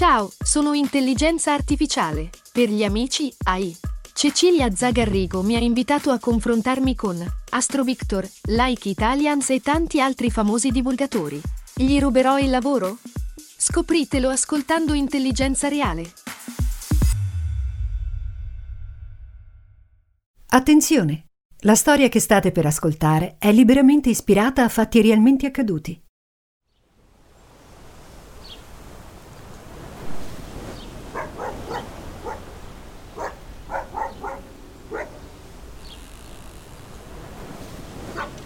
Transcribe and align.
Ciao, 0.00 0.32
sono 0.42 0.72
intelligenza 0.72 1.52
artificiale. 1.52 2.30
Per 2.54 2.70
gli 2.70 2.84
amici, 2.84 3.30
AI. 3.44 3.76
Cecilia 4.14 4.74
Zagarrigo 4.74 5.42
mi 5.42 5.56
ha 5.56 5.58
invitato 5.58 6.10
a 6.10 6.18
confrontarmi 6.18 6.94
con 6.94 7.22
Astro 7.50 7.84
Victor, 7.84 8.26
Like 8.44 8.88
Italians 8.88 9.50
e 9.50 9.60
tanti 9.60 10.00
altri 10.00 10.30
famosi 10.30 10.70
divulgatori. 10.70 11.38
Gli 11.74 11.98
ruberò 12.00 12.38
il 12.38 12.48
lavoro? 12.48 12.96
Scopritelo 13.58 14.30
ascoltando 14.30 14.94
Intelligenza 14.94 15.68
Reale. 15.68 16.10
Attenzione! 20.46 21.26
La 21.64 21.74
storia 21.74 22.08
che 22.08 22.20
state 22.20 22.52
per 22.52 22.64
ascoltare 22.64 23.36
è 23.38 23.52
liberamente 23.52 24.08
ispirata 24.08 24.64
a 24.64 24.70
fatti 24.70 25.02
realmente 25.02 25.44
accaduti. 25.44 26.02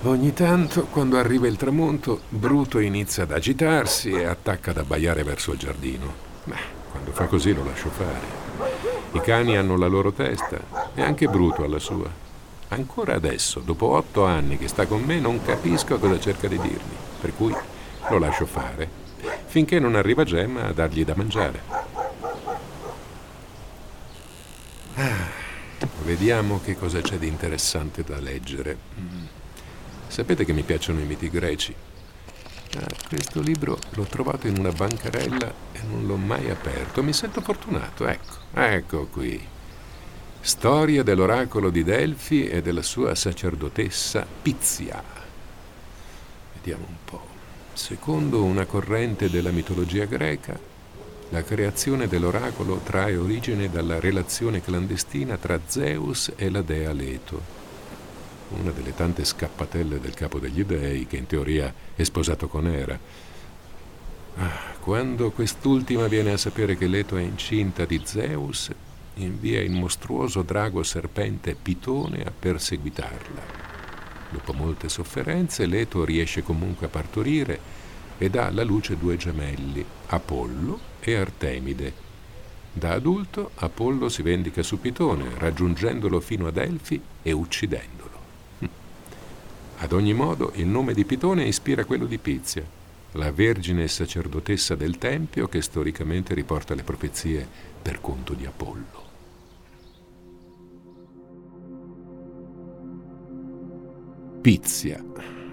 Ogni 0.06 0.34
tanto, 0.34 0.84
quando 0.84 1.16
arriva 1.16 1.46
il 1.46 1.56
tramonto, 1.56 2.20
Bruto 2.28 2.78
inizia 2.78 3.22
ad 3.22 3.32
agitarsi 3.32 4.10
e 4.10 4.24
attacca 4.24 4.70
ad 4.70 4.76
abbaiare 4.76 5.22
verso 5.22 5.52
il 5.52 5.58
giardino. 5.58 6.12
Beh, 6.44 6.56
quando 6.90 7.10
fa 7.12 7.24
così 7.24 7.54
lo 7.54 7.64
lascio 7.64 7.88
fare. 7.88 8.42
I 9.12 9.20
cani 9.22 9.56
hanno 9.56 9.78
la 9.78 9.86
loro 9.86 10.12
testa 10.12 10.60
e 10.94 11.00
anche 11.00 11.26
Bruto 11.26 11.64
ha 11.64 11.68
la 11.68 11.78
sua. 11.78 12.06
Ancora 12.68 13.14
adesso, 13.14 13.60
dopo 13.60 13.92
otto 13.92 14.26
anni 14.26 14.58
che 14.58 14.68
sta 14.68 14.84
con 14.84 15.00
me, 15.02 15.18
non 15.20 15.42
capisco 15.42 15.98
cosa 15.98 16.20
cerca 16.20 16.48
di 16.48 16.58
dirmi, 16.58 16.96
per 17.22 17.34
cui 17.34 17.56
lo 18.10 18.18
lascio 18.18 18.44
fare, 18.44 18.86
finché 19.46 19.78
non 19.78 19.94
arriva 19.94 20.24
Gemma 20.24 20.66
a 20.66 20.72
dargli 20.72 21.02
da 21.02 21.14
mangiare. 21.16 21.62
Ah, 24.96 25.30
vediamo 26.02 26.60
che 26.62 26.76
cosa 26.76 27.00
c'è 27.00 27.16
di 27.16 27.26
interessante 27.26 28.04
da 28.04 28.20
leggere. 28.20 29.42
Sapete 30.14 30.44
che 30.44 30.52
mi 30.52 30.62
piacciono 30.62 31.00
i 31.00 31.06
miti 31.06 31.28
greci? 31.28 31.74
Ah, 32.76 32.86
questo 33.08 33.40
libro 33.40 33.76
l'ho 33.94 34.04
trovato 34.04 34.46
in 34.46 34.56
una 34.56 34.70
bancarella 34.70 35.52
e 35.72 35.80
non 35.88 36.06
l'ho 36.06 36.14
mai 36.14 36.48
aperto. 36.50 37.02
Mi 37.02 37.12
sento 37.12 37.40
fortunato, 37.40 38.06
ecco, 38.06 38.34
ecco 38.54 39.06
qui. 39.06 39.44
Storia 40.40 41.02
dell'oracolo 41.02 41.68
di 41.68 41.82
Delfi 41.82 42.46
e 42.46 42.62
della 42.62 42.82
sua 42.82 43.16
sacerdotessa 43.16 44.24
Pizia. 44.40 45.02
Vediamo 46.54 46.86
un 46.88 46.96
po'. 47.04 47.26
Secondo 47.72 48.44
una 48.44 48.66
corrente 48.66 49.28
della 49.28 49.50
mitologia 49.50 50.04
greca, 50.04 50.56
la 51.30 51.42
creazione 51.42 52.06
dell'oracolo 52.06 52.76
trae 52.84 53.16
origine 53.16 53.68
dalla 53.68 53.98
relazione 53.98 54.62
clandestina 54.62 55.36
tra 55.38 55.58
Zeus 55.66 56.30
e 56.36 56.50
la 56.50 56.62
dea 56.62 56.92
Leto 56.92 57.62
una 58.50 58.70
delle 58.70 58.94
tante 58.94 59.24
scappatelle 59.24 60.00
del 60.00 60.14
capo 60.14 60.38
degli 60.38 60.64
dei 60.64 61.06
che 61.06 61.16
in 61.16 61.26
teoria 61.26 61.72
è 61.94 62.02
sposato 62.02 62.48
con 62.48 62.66
Era. 62.66 62.98
Ah, 64.36 64.74
quando 64.80 65.30
quest'ultima 65.30 66.06
viene 66.08 66.32
a 66.32 66.36
sapere 66.36 66.76
che 66.76 66.86
Leto 66.86 67.16
è 67.16 67.22
incinta 67.22 67.84
di 67.84 68.00
Zeus, 68.04 68.70
invia 69.14 69.60
il 69.60 69.70
mostruoso 69.70 70.42
drago 70.42 70.82
serpente 70.82 71.54
Pitone 71.54 72.22
a 72.22 72.32
perseguitarla. 72.36 73.42
Dopo 74.30 74.52
molte 74.52 74.88
sofferenze, 74.88 75.66
Leto 75.66 76.04
riesce 76.04 76.42
comunque 76.42 76.86
a 76.86 76.90
partorire 76.90 77.82
e 78.18 78.28
dà 78.30 78.46
alla 78.46 78.64
luce 78.64 78.96
due 78.96 79.16
gemelli, 79.16 79.84
Apollo 80.06 80.78
e 81.00 81.14
Artemide. 81.14 81.92
Da 82.72 82.90
adulto, 82.90 83.52
Apollo 83.54 84.08
si 84.08 84.22
vendica 84.22 84.62
su 84.64 84.80
Pitone, 84.80 85.30
raggiungendolo 85.36 86.18
fino 86.18 86.48
ad 86.48 86.56
Elfi 86.56 87.00
e 87.22 87.30
uccidendolo. 87.30 88.03
Ad 89.78 89.92
ogni 89.92 90.14
modo, 90.14 90.52
il 90.54 90.66
nome 90.66 90.94
di 90.94 91.04
Pitone 91.04 91.44
ispira 91.44 91.84
quello 91.84 92.06
di 92.06 92.18
Pizia, 92.18 92.64
la 93.12 93.30
vergine 93.32 93.86
sacerdotessa 93.86 94.74
del 94.74 94.98
Tempio 94.98 95.46
che 95.46 95.60
storicamente 95.60 96.34
riporta 96.34 96.74
le 96.74 96.82
profezie 96.82 97.46
per 97.82 98.00
conto 98.00 98.34
di 98.34 98.46
Apollo. 98.46 99.02
Pizia, 104.40 105.02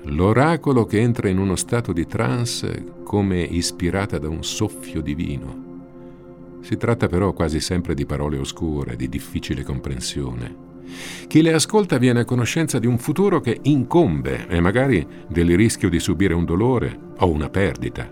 l'oracolo 0.03 0.85
che 0.85 0.99
entra 0.99 1.29
in 1.29 1.37
uno 1.37 1.55
stato 1.55 1.93
di 1.93 2.05
trance 2.05 3.03
come 3.03 3.41
ispirata 3.41 4.17
da 4.17 4.27
un 4.27 4.43
soffio 4.43 5.01
divino. 5.01 6.59
Si 6.61 6.77
tratta 6.77 7.07
però 7.07 7.33
quasi 7.33 7.59
sempre 7.59 7.93
di 7.93 8.05
parole 8.05 8.37
oscure, 8.37 8.95
di 8.95 9.07
difficile 9.09 9.63
comprensione. 9.63 10.70
Chi 11.27 11.41
le 11.41 11.53
ascolta 11.53 11.97
viene 11.97 12.21
a 12.21 12.25
conoscenza 12.25 12.79
di 12.79 12.87
un 12.87 12.97
futuro 12.97 13.39
che 13.39 13.59
incombe 13.63 14.47
e 14.47 14.59
magari 14.59 15.05
del 15.27 15.55
rischio 15.55 15.89
di 15.89 15.99
subire 15.99 16.33
un 16.33 16.45
dolore 16.45 16.97
o 17.17 17.29
una 17.29 17.49
perdita, 17.49 18.09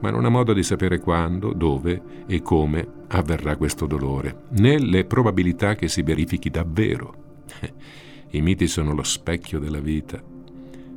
ma 0.00 0.10
non 0.10 0.24
ha 0.24 0.28
modo 0.28 0.52
di 0.52 0.62
sapere 0.62 0.98
quando, 0.98 1.52
dove 1.52 2.00
e 2.26 2.42
come 2.42 2.86
avverrà 3.08 3.56
questo 3.56 3.86
dolore, 3.86 4.42
né 4.58 4.78
le 4.78 5.04
probabilità 5.04 5.74
che 5.74 5.88
si 5.88 6.02
verifichi 6.02 6.50
davvero. 6.50 7.42
I 8.30 8.40
miti 8.42 8.66
sono 8.66 8.92
lo 8.92 9.02
specchio 9.02 9.58
della 9.58 9.80
vita 9.80 10.22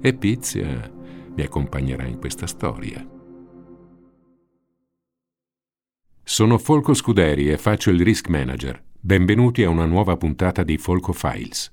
e 0.01 0.13
Pizia 0.13 0.91
mi 1.33 1.43
accompagnerà 1.43 2.05
in 2.05 2.19
questa 2.19 2.47
storia. 2.47 3.07
Sono 6.23 6.57
Folco 6.57 6.93
Scuderi 6.93 7.49
e 7.49 7.57
faccio 7.57 7.89
il 7.89 8.01
risk 8.01 8.27
manager. 8.27 8.81
Benvenuti 9.03 9.63
a 9.63 9.69
una 9.69 9.87
nuova 9.87 10.15
puntata 10.15 10.61
di 10.61 10.77
Folco 10.77 11.11
Files. 11.11 11.71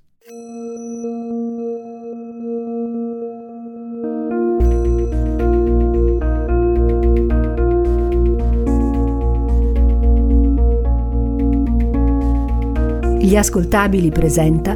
Gli 13.20 13.36
ascoltabili 13.36 14.08
presenta 14.08 14.74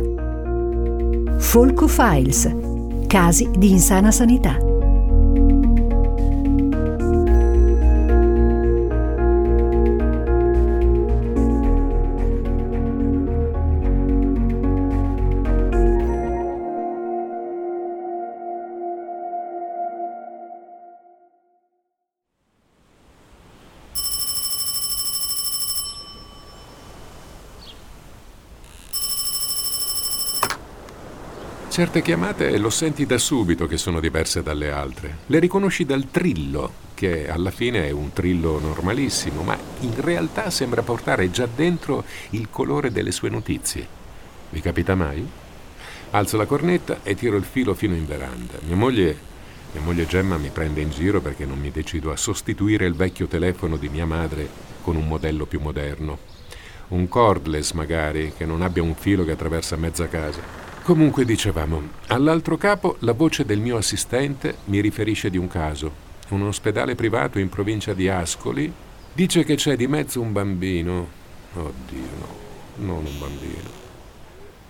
Folco 1.38 1.88
Files, 1.88 2.54
casi 3.06 3.48
di 3.56 3.70
insana 3.70 4.10
sanità. 4.10 4.71
Certe 31.72 32.02
chiamate 32.02 32.58
lo 32.58 32.68
senti 32.68 33.06
da 33.06 33.16
subito 33.16 33.66
che 33.66 33.78
sono 33.78 33.98
diverse 33.98 34.42
dalle 34.42 34.70
altre. 34.70 35.20
Le 35.28 35.38
riconosci 35.38 35.86
dal 35.86 36.10
trillo, 36.10 36.70
che 36.92 37.30
alla 37.30 37.50
fine 37.50 37.86
è 37.86 37.90
un 37.90 38.12
trillo 38.12 38.60
normalissimo, 38.60 39.42
ma 39.42 39.58
in 39.80 39.98
realtà 39.98 40.50
sembra 40.50 40.82
portare 40.82 41.30
già 41.30 41.46
dentro 41.46 42.04
il 42.32 42.50
colore 42.50 42.92
delle 42.92 43.10
sue 43.10 43.30
notizie. 43.30 43.88
Vi 44.50 44.60
capita 44.60 44.94
mai? 44.94 45.26
Alzo 46.10 46.36
la 46.36 46.44
cornetta 46.44 46.98
e 47.02 47.14
tiro 47.14 47.38
il 47.38 47.44
filo 47.44 47.72
fino 47.72 47.94
in 47.94 48.06
veranda. 48.06 48.58
Mia 48.66 48.76
moglie, 48.76 49.16
mia 49.72 49.82
moglie 49.82 50.04
Gemma 50.04 50.36
mi 50.36 50.50
prende 50.50 50.82
in 50.82 50.90
giro 50.90 51.22
perché 51.22 51.46
non 51.46 51.58
mi 51.58 51.70
decido 51.70 52.12
a 52.12 52.18
sostituire 52.18 52.84
il 52.84 52.94
vecchio 52.94 53.28
telefono 53.28 53.78
di 53.78 53.88
mia 53.88 54.04
madre 54.04 54.46
con 54.82 54.96
un 54.96 55.08
modello 55.08 55.46
più 55.46 55.58
moderno. 55.58 56.18
Un 56.88 57.08
cordless 57.08 57.72
magari, 57.72 58.34
che 58.36 58.44
non 58.44 58.60
abbia 58.60 58.82
un 58.82 58.94
filo 58.94 59.24
che 59.24 59.30
attraversa 59.30 59.76
mezza 59.76 60.06
casa. 60.08 60.61
Comunque 60.82 61.24
dicevamo, 61.24 61.80
all'altro 62.08 62.56
capo 62.56 62.96
la 63.00 63.12
voce 63.12 63.44
del 63.44 63.60
mio 63.60 63.76
assistente 63.76 64.56
mi 64.64 64.80
riferisce 64.80 65.30
di 65.30 65.38
un 65.38 65.46
caso. 65.46 66.10
Un 66.30 66.42
ospedale 66.42 66.96
privato 66.96 67.38
in 67.38 67.48
provincia 67.48 67.94
di 67.94 68.08
Ascoli 68.08 68.72
dice 69.12 69.44
che 69.44 69.54
c'è 69.54 69.76
di 69.76 69.86
mezzo 69.86 70.20
un 70.20 70.32
bambino. 70.32 71.08
Oddio, 71.52 72.08
no, 72.18 72.84
non 72.84 73.06
un 73.06 73.18
bambino. 73.20 73.70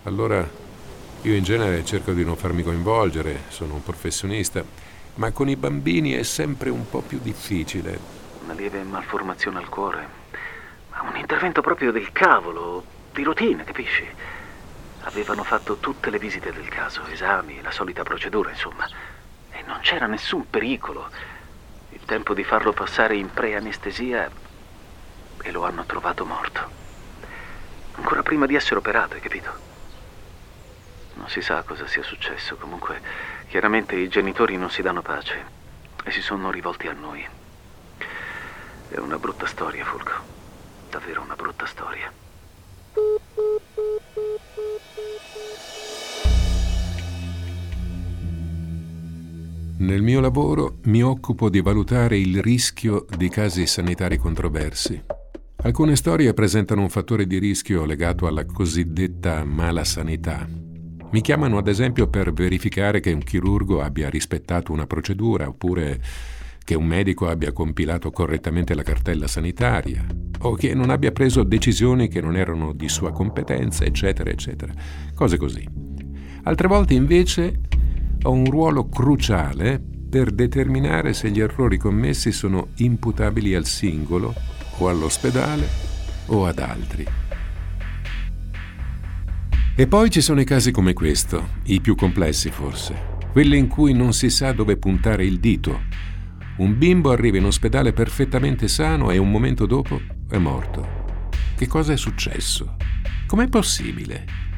Allora 0.03 0.47
io 1.23 1.35
in 1.35 1.45
genere 1.45 1.83
cerco 1.83 2.13
di 2.13 2.27
non 2.27 2.37
farmi 2.37 2.63
coinvolgere, 2.63 3.45
sono 3.49 3.73
un 3.73 3.83
professionista, 3.83 4.63
ma 5.15 5.31
con 5.31 5.49
i 5.49 5.57
bambini 5.57 6.13
è 6.13 6.25
sempre 6.25 6.69
un 6.69 6.87
po' 6.91 7.01
più 7.01 7.21
difficile. 7.23 7.99
Una 8.45 8.53
lieve 8.53 8.83
malformazione 8.83 9.57
al 9.57 9.69
cuore. 9.71 10.07
Un 11.11 11.17
intervento 11.17 11.63
proprio 11.63 11.91
del 11.91 12.13
cavolo, 12.13 12.85
di 13.15 13.23
routine, 13.23 13.65
capisci? 13.65 14.05
Avevano 15.05 15.43
fatto 15.43 15.79
tutte 15.79 16.11
le 16.11 16.19
visite 16.19 16.53
del 16.53 16.69
caso, 16.69 17.05
esami, 17.07 17.61
la 17.61 17.71
solita 17.71 18.03
procedura, 18.03 18.51
insomma. 18.51 18.87
E 19.51 19.63
non 19.63 19.81
c'era 19.81 20.07
nessun 20.07 20.49
pericolo. 20.49 21.11
Il 21.91 22.05
tempo 22.05 22.35
di 22.35 22.45
farlo 22.45 22.73
passare 22.73 23.17
in 23.17 23.31
preanestesia 23.33 24.31
e 25.43 25.51
lo 25.51 25.65
hanno 25.65 25.85
trovato 25.85 26.25
morto. 26.25 26.71
Ancora 27.95 28.23
prima 28.23 28.47
di 28.47 28.55
essere 28.55 28.77
operato, 28.77 29.15
hai 29.15 29.21
capito? 29.21 29.71
Non 31.15 31.29
si 31.29 31.43
sa 31.43 31.63
cosa 31.63 31.87
sia 31.87 32.03
successo, 32.03 32.57
comunque 32.57 33.03
chiaramente 33.49 33.97
i 33.97 34.09
genitori 34.09 34.57
non 34.57 34.71
si 34.71 34.83
danno 34.83 35.03
pace 35.03 35.45
e 36.05 36.11
si 36.11 36.23
sono 36.23 36.51
rivolti 36.51 36.87
a 36.87 36.93
noi. 36.93 37.29
È 38.89 38.99
una 38.99 39.19
brutta 39.19 39.47
storia, 39.47 39.85
Fulco. 39.85 40.13
Davvero 40.89 41.21
una 41.23 41.35
brutta 41.35 41.67
storia. 41.67 42.22
Nel 49.83 50.01
mio 50.01 50.21
lavoro 50.21 50.79
mi 50.85 51.03
occupo 51.03 51.51
di 51.51 51.61
valutare 51.61 52.17
il 52.17 52.41
rischio 52.41 53.05
di 53.17 53.29
casi 53.29 53.67
sanitari 53.67 54.17
controversi. 54.17 55.03
Alcune 55.65 55.97
storie 55.97 56.33
presentano 56.35 56.83
un 56.83 56.89
fattore 56.89 57.27
di 57.27 57.39
rischio 57.39 57.85
legato 57.85 58.29
alla 58.29 58.45
cosiddetta 58.45 59.43
mala 59.45 59.83
sanità. 59.83 60.49
Mi 61.11 61.21
chiamano 61.21 61.59
ad 61.59 61.67
esempio 61.67 62.07
per 62.07 62.33
verificare 62.33 63.01
che 63.01 63.11
un 63.11 63.25
chirurgo 63.25 63.83
abbia 63.83 64.09
rispettato 64.09 64.71
una 64.71 64.87
procedura 64.87 65.49
oppure 65.49 66.01
che 66.63 66.77
un 66.77 66.87
medico 66.87 67.27
abbia 67.27 67.51
compilato 67.51 68.13
correttamente 68.13 68.77
la 68.77 68.85
cartella 68.85 69.27
sanitaria 69.27 70.07
o 70.43 70.55
che 70.55 70.75
non 70.75 70.91
abbia 70.91 71.11
preso 71.11 71.43
decisioni 71.43 72.07
che 72.07 72.21
non 72.21 72.37
erano 72.37 72.73
di 72.73 72.89
sua 72.89 73.11
competenza, 73.11 73.85
eccetera, 73.85 74.31
eccetera. 74.31 74.73
Cose 75.13 75.37
così. 75.37 75.69
Altre 76.45 76.69
volte 76.69 76.95
invece 76.95 77.59
ho 78.25 78.31
un 78.31 78.45
ruolo 78.45 78.89
cruciale 78.89 79.83
per 80.09 80.31
determinare 80.31 81.13
se 81.13 81.31
gli 81.31 81.41
errori 81.41 81.77
commessi 81.77 82.31
sono 82.31 82.69
imputabili 82.77 83.55
al 83.55 83.67
singolo 83.67 84.35
o 84.79 84.89
all'ospedale 84.89 85.67
o 86.27 86.47
ad 86.47 86.59
altri. 86.59 87.07
E 89.75 89.87
poi 89.87 90.11
ci 90.11 90.21
sono 90.21 90.41
i 90.41 90.45
casi 90.45 90.71
come 90.71 90.93
questo, 90.93 91.49
i 91.65 91.81
più 91.81 91.95
complessi 91.95 92.51
forse, 92.51 92.95
quelli 93.33 93.57
in 93.57 93.69
cui 93.69 93.95
non 93.95 94.13
si 94.13 94.29
sa 94.29 94.53
dove 94.53 94.77
puntare 94.77 95.25
il 95.25 95.41
dito. 95.41 95.81
Un 96.59 96.77
bimbo 96.77 97.11
arriva 97.11 97.39
in 97.39 97.47
ospedale 97.47 97.93
perfettamente 97.93 98.69
sano 98.69 99.11
e 99.11 99.17
un 99.17 99.31
momento 99.31 99.65
dopo 99.65 100.01
è 100.29 100.37
morto. 100.37 101.01
Che 101.57 101.67
cosa 101.67 101.95
è 101.95 101.97
successo? 101.97 102.77
Com'è 103.27 103.49
possibile? 103.49 104.52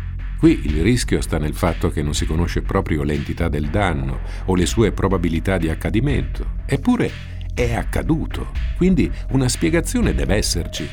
Qui 0.44 0.60
il 0.66 0.82
rischio 0.82 1.22
sta 1.22 1.38
nel 1.38 1.54
fatto 1.54 1.88
che 1.88 2.02
non 2.02 2.12
si 2.12 2.26
conosce 2.26 2.60
proprio 2.60 3.02
l'entità 3.02 3.48
del 3.48 3.68
danno 3.68 4.20
o 4.44 4.54
le 4.54 4.66
sue 4.66 4.92
probabilità 4.92 5.56
di 5.56 5.70
accadimento. 5.70 6.56
Eppure 6.66 7.10
è 7.54 7.72
accaduto, 7.72 8.48
quindi 8.76 9.10
una 9.30 9.48
spiegazione 9.48 10.14
deve 10.14 10.34
esserci. 10.34 10.86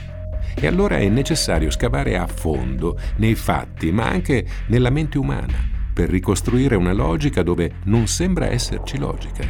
E 0.55 0.67
allora 0.67 0.99
è 0.99 1.09
necessario 1.09 1.69
scavare 1.69 2.17
a 2.17 2.27
fondo 2.27 2.97
nei 3.17 3.35
fatti, 3.35 3.91
ma 3.91 4.07
anche 4.07 4.45
nella 4.67 4.89
mente 4.89 5.17
umana, 5.17 5.57
per 5.93 6.09
ricostruire 6.09 6.77
una 6.77 6.93
logica 6.93 7.43
dove 7.43 7.73
non 7.83 8.07
sembra 8.07 8.49
esserci 8.49 8.97
logica 8.97 9.43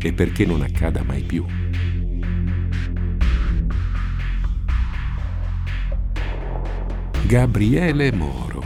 e 0.00 0.12
perché 0.14 0.46
non 0.46 0.62
accada 0.62 1.02
mai 1.02 1.20
più. 1.20 1.44
Gabriele 7.26 8.12
Moro 8.12 8.65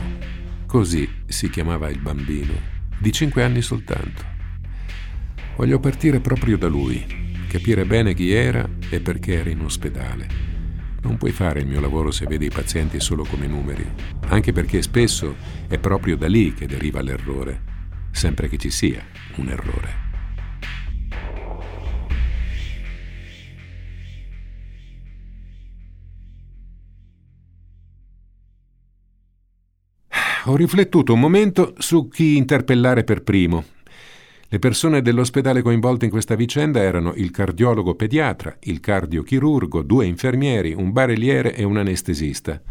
Così 0.71 1.05
si 1.25 1.49
chiamava 1.49 1.89
il 1.89 1.99
bambino, 1.99 2.53
di 2.97 3.11
cinque 3.11 3.43
anni 3.43 3.61
soltanto. 3.61 4.23
Voglio 5.57 5.81
partire 5.81 6.21
proprio 6.21 6.57
da 6.57 6.69
lui, 6.69 7.05
capire 7.49 7.83
bene 7.83 8.13
chi 8.13 8.31
era 8.31 8.69
e 8.89 9.01
perché 9.01 9.33
era 9.33 9.49
in 9.49 9.59
ospedale. 9.59 10.29
Non 11.01 11.17
puoi 11.17 11.33
fare 11.33 11.59
il 11.59 11.67
mio 11.67 11.81
lavoro 11.81 12.09
se 12.09 12.25
vedi 12.25 12.45
i 12.45 12.49
pazienti 12.49 13.01
solo 13.01 13.25
come 13.25 13.47
numeri, 13.47 13.85
anche 14.29 14.53
perché 14.53 14.81
spesso 14.81 15.35
è 15.67 15.77
proprio 15.77 16.15
da 16.15 16.29
lì 16.29 16.53
che 16.53 16.67
deriva 16.67 17.01
l'errore, 17.01 17.63
sempre 18.11 18.47
che 18.47 18.55
ci 18.55 18.69
sia 18.69 19.03
un 19.35 19.49
errore. 19.49 20.10
Ho 30.45 30.55
riflettuto 30.55 31.13
un 31.13 31.19
momento 31.19 31.75
su 31.77 32.07
chi 32.07 32.35
interpellare 32.35 33.03
per 33.03 33.21
primo. 33.21 33.65
Le 34.47 34.59
persone 34.59 35.01
dell'ospedale 35.01 35.61
coinvolte 35.61 36.05
in 36.05 36.11
questa 36.11 36.35
vicenda 36.35 36.81
erano 36.81 37.13
il 37.15 37.31
cardiologo 37.31 37.95
pediatra, 37.95 38.57
il 38.61 38.79
cardiochirurgo, 38.79 39.81
due 39.81 40.05
infermieri, 40.05 40.73
un 40.73 40.91
barelliere 40.91 41.55
e 41.55 41.63
un 41.63 41.77
anestesista. 41.77 42.61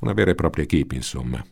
Una 0.00 0.12
vera 0.12 0.32
e 0.32 0.34
propria 0.34 0.64
equipe, 0.64 0.94
insomma. 0.94 1.44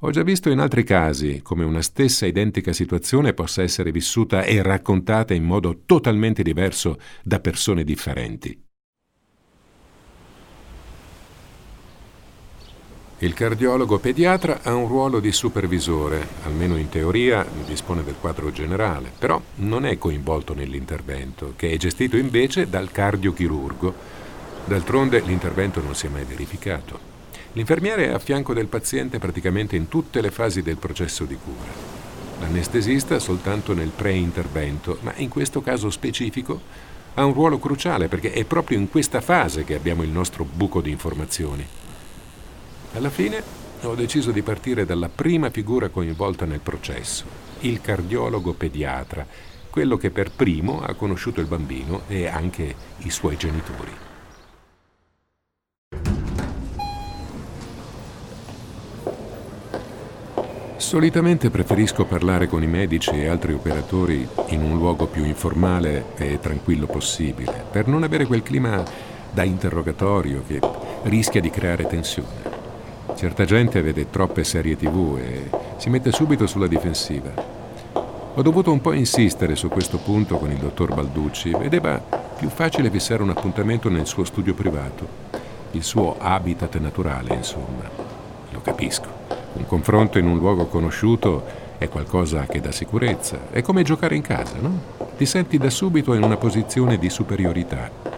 Ho 0.00 0.10
già 0.10 0.22
visto 0.22 0.50
in 0.50 0.60
altri 0.60 0.84
casi 0.84 1.40
come 1.42 1.64
una 1.64 1.82
stessa 1.82 2.26
identica 2.26 2.72
situazione 2.72 3.34
possa 3.34 3.62
essere 3.62 3.90
vissuta 3.90 4.44
e 4.44 4.62
raccontata 4.62 5.34
in 5.34 5.42
modo 5.42 5.82
totalmente 5.86 6.44
diverso 6.44 6.98
da 7.24 7.40
persone 7.40 7.82
differenti. 7.82 8.67
Il 13.20 13.34
cardiologo 13.34 13.98
pediatra 13.98 14.60
ha 14.62 14.76
un 14.76 14.86
ruolo 14.86 15.18
di 15.18 15.32
supervisore, 15.32 16.24
almeno 16.44 16.76
in 16.76 16.88
teoria 16.88 17.44
dispone 17.66 18.04
del 18.04 18.14
quadro 18.20 18.52
generale, 18.52 19.10
però 19.18 19.42
non 19.56 19.84
è 19.86 19.98
coinvolto 19.98 20.54
nell'intervento, 20.54 21.54
che 21.56 21.72
è 21.72 21.76
gestito 21.76 22.16
invece 22.16 22.68
dal 22.70 22.92
cardiochirurgo. 22.92 23.92
D'altronde 24.66 25.18
l'intervento 25.22 25.82
non 25.82 25.96
si 25.96 26.06
è 26.06 26.10
mai 26.10 26.22
verificato. 26.22 26.96
L'infermiere 27.54 28.06
è 28.06 28.12
a 28.12 28.20
fianco 28.20 28.54
del 28.54 28.68
paziente 28.68 29.18
praticamente 29.18 29.74
in 29.74 29.88
tutte 29.88 30.20
le 30.20 30.30
fasi 30.30 30.62
del 30.62 30.76
processo 30.76 31.24
di 31.24 31.36
cura. 31.42 31.72
L'anestesista 32.38 33.18
soltanto 33.18 33.74
nel 33.74 33.90
pre-intervento, 33.90 34.98
ma 35.00 35.12
in 35.16 35.28
questo 35.28 35.60
caso 35.60 35.90
specifico 35.90 36.60
ha 37.14 37.24
un 37.24 37.32
ruolo 37.32 37.58
cruciale 37.58 38.06
perché 38.06 38.30
è 38.30 38.44
proprio 38.44 38.78
in 38.78 38.88
questa 38.88 39.20
fase 39.20 39.64
che 39.64 39.74
abbiamo 39.74 40.04
il 40.04 40.10
nostro 40.10 40.44
buco 40.44 40.80
di 40.80 40.90
informazioni. 40.90 41.66
Alla 42.94 43.10
fine 43.10 43.42
ho 43.82 43.94
deciso 43.94 44.32
di 44.32 44.42
partire 44.42 44.84
dalla 44.84 45.08
prima 45.08 45.50
figura 45.50 45.88
coinvolta 45.88 46.46
nel 46.46 46.60
processo, 46.60 47.24
il 47.60 47.80
cardiologo 47.80 48.54
pediatra, 48.54 49.24
quello 49.70 49.96
che 49.96 50.10
per 50.10 50.32
primo 50.32 50.80
ha 50.80 50.94
conosciuto 50.94 51.40
il 51.40 51.46
bambino 51.46 52.02
e 52.08 52.26
anche 52.26 52.74
i 52.98 53.10
suoi 53.10 53.36
genitori. 53.36 53.92
Solitamente 60.76 61.50
preferisco 61.50 62.06
parlare 62.06 62.48
con 62.48 62.62
i 62.62 62.66
medici 62.66 63.10
e 63.10 63.28
altri 63.28 63.52
operatori 63.52 64.26
in 64.48 64.62
un 64.62 64.78
luogo 64.78 65.06
più 65.06 65.24
informale 65.24 66.06
e 66.16 66.40
tranquillo 66.40 66.86
possibile, 66.86 67.64
per 67.70 67.86
non 67.86 68.02
avere 68.02 68.24
quel 68.24 68.42
clima 68.42 68.82
da 69.30 69.42
interrogatorio 69.44 70.42
che 70.46 70.58
rischia 71.02 71.42
di 71.42 71.50
creare 71.50 71.86
tensione. 71.86 72.47
Certa 73.18 73.44
gente 73.44 73.82
vede 73.82 74.10
troppe 74.10 74.44
serie 74.44 74.76
tv 74.76 75.18
e 75.18 75.50
si 75.76 75.90
mette 75.90 76.12
subito 76.12 76.46
sulla 76.46 76.68
difensiva. 76.68 77.32
Ho 78.32 78.42
dovuto 78.42 78.70
un 78.70 78.80
po' 78.80 78.92
insistere 78.92 79.56
su 79.56 79.66
questo 79.66 79.98
punto 79.98 80.36
con 80.36 80.52
il 80.52 80.58
dottor 80.58 80.94
Balducci. 80.94 81.50
Vedeva 81.50 81.98
più 81.98 82.48
facile 82.48 82.90
fissare 82.90 83.24
un 83.24 83.30
appuntamento 83.30 83.88
nel 83.88 84.06
suo 84.06 84.22
studio 84.22 84.54
privato, 84.54 85.04
il 85.72 85.82
suo 85.82 86.14
habitat 86.16 86.78
naturale, 86.78 87.34
insomma. 87.34 87.90
Lo 88.52 88.60
capisco. 88.60 89.08
Un 89.54 89.66
confronto 89.66 90.20
in 90.20 90.28
un 90.28 90.38
luogo 90.38 90.66
conosciuto 90.66 91.44
è 91.76 91.88
qualcosa 91.88 92.46
che 92.46 92.60
dà 92.60 92.70
sicurezza. 92.70 93.48
È 93.50 93.62
come 93.62 93.82
giocare 93.82 94.14
in 94.14 94.22
casa, 94.22 94.58
no? 94.60 94.80
Ti 95.16 95.26
senti 95.26 95.58
da 95.58 95.70
subito 95.70 96.14
in 96.14 96.22
una 96.22 96.36
posizione 96.36 96.98
di 96.98 97.10
superiorità. 97.10 98.17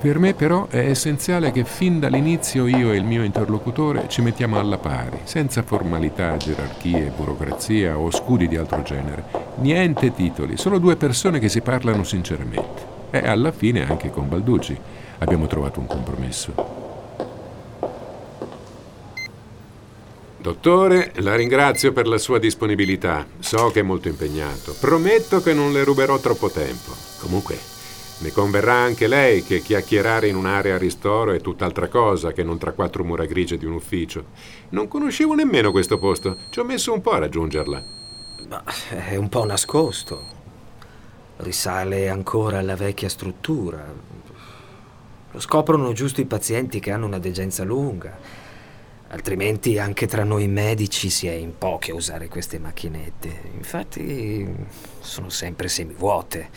Per 0.00 0.16
me 0.20 0.32
però 0.32 0.68
è 0.68 0.78
essenziale 0.78 1.50
che 1.50 1.64
fin 1.64 1.98
dall'inizio 1.98 2.68
io 2.68 2.92
e 2.92 2.96
il 2.96 3.04
mio 3.04 3.24
interlocutore 3.24 4.04
ci 4.08 4.22
mettiamo 4.22 4.56
alla 4.56 4.78
pari, 4.78 5.18
senza 5.24 5.64
formalità, 5.64 6.36
gerarchie, 6.36 7.12
burocrazia 7.16 7.98
o 7.98 8.08
scudi 8.12 8.46
di 8.46 8.56
altro 8.56 8.82
genere. 8.82 9.24
Niente 9.56 10.14
titoli, 10.14 10.56
solo 10.56 10.78
due 10.78 10.94
persone 10.94 11.40
che 11.40 11.48
si 11.48 11.62
parlano 11.62 12.04
sinceramente. 12.04 12.96
E 13.10 13.26
alla 13.26 13.50
fine 13.50 13.88
anche 13.88 14.10
con 14.10 14.28
Balducci 14.28 14.78
abbiamo 15.18 15.48
trovato 15.48 15.80
un 15.80 15.86
compromesso. 15.86 16.54
Dottore, 20.40 21.10
la 21.16 21.34
ringrazio 21.34 21.92
per 21.92 22.06
la 22.06 22.18
sua 22.18 22.38
disponibilità. 22.38 23.26
So 23.40 23.72
che 23.72 23.80
è 23.80 23.82
molto 23.82 24.06
impegnato. 24.06 24.76
Prometto 24.78 25.42
che 25.42 25.52
non 25.52 25.72
le 25.72 25.82
ruberò 25.82 26.18
troppo 26.18 26.48
tempo. 26.50 26.92
Comunque, 27.18 27.58
mi 28.20 28.30
converrà 28.30 28.74
anche 28.74 29.06
lei 29.06 29.44
che 29.44 29.60
chiacchierare 29.60 30.26
in 30.26 30.34
un'area 30.34 30.74
a 30.74 30.78
ristoro 30.78 31.30
è 31.32 31.40
tutt'altra 31.40 31.86
cosa 31.86 32.32
che 32.32 32.42
non 32.42 32.58
tra 32.58 32.72
quattro 32.72 33.04
mura 33.04 33.26
grigie 33.26 33.56
di 33.56 33.64
un 33.64 33.74
ufficio. 33.74 34.24
Non 34.70 34.88
conoscevo 34.88 35.34
nemmeno 35.34 35.70
questo 35.70 35.98
posto, 35.98 36.36
ci 36.50 36.58
ho 36.58 36.64
messo 36.64 36.92
un 36.92 37.00
po' 37.00 37.12
a 37.12 37.18
raggiungerla. 37.18 37.84
Ma 38.48 38.64
è 39.06 39.14
un 39.14 39.28
po' 39.28 39.44
nascosto. 39.44 40.36
Risale 41.36 42.08
ancora 42.08 42.58
alla 42.58 42.74
vecchia 42.74 43.08
struttura. 43.08 43.84
Lo 45.30 45.40
scoprono 45.40 45.92
giusto 45.92 46.20
i 46.20 46.26
pazienti 46.26 46.80
che 46.80 46.90
hanno 46.90 47.06
una 47.06 47.20
degenza 47.20 47.62
lunga. 47.62 48.18
Altrimenti 49.10 49.78
anche 49.78 50.08
tra 50.08 50.24
noi 50.24 50.48
medici 50.48 51.08
si 51.08 51.28
è 51.28 51.32
in 51.32 51.56
pochi 51.56 51.92
a 51.92 51.94
usare 51.94 52.26
queste 52.26 52.58
macchinette. 52.58 53.42
Infatti 53.54 54.44
sono 54.98 55.28
sempre 55.28 55.68
semivuote. 55.68 56.48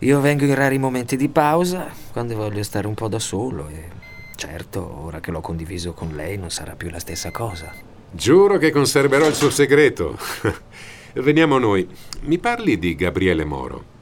Io 0.00 0.20
vengo 0.20 0.44
in 0.44 0.54
rari 0.54 0.78
momenti 0.78 1.16
di 1.16 1.28
pausa, 1.28 1.88
quando 2.12 2.34
voglio 2.34 2.62
stare 2.62 2.86
un 2.86 2.94
po' 2.94 3.08
da 3.08 3.18
solo 3.18 3.68
e 3.68 3.88
certo, 4.34 5.02
ora 5.04 5.20
che 5.20 5.30
l'ho 5.30 5.40
condiviso 5.40 5.92
con 5.92 6.14
lei 6.14 6.36
non 6.36 6.50
sarà 6.50 6.74
più 6.74 6.90
la 6.90 6.98
stessa 6.98 7.30
cosa. 7.30 7.72
Giuro 8.10 8.58
che 8.58 8.70
conserverò 8.70 9.26
il 9.26 9.34
suo 9.34 9.50
segreto. 9.50 10.18
Veniamo 11.14 11.56
a 11.56 11.58
noi. 11.60 11.88
Mi 12.22 12.38
parli 12.38 12.78
di 12.78 12.94
Gabriele 12.96 13.44
Moro. 13.44 13.92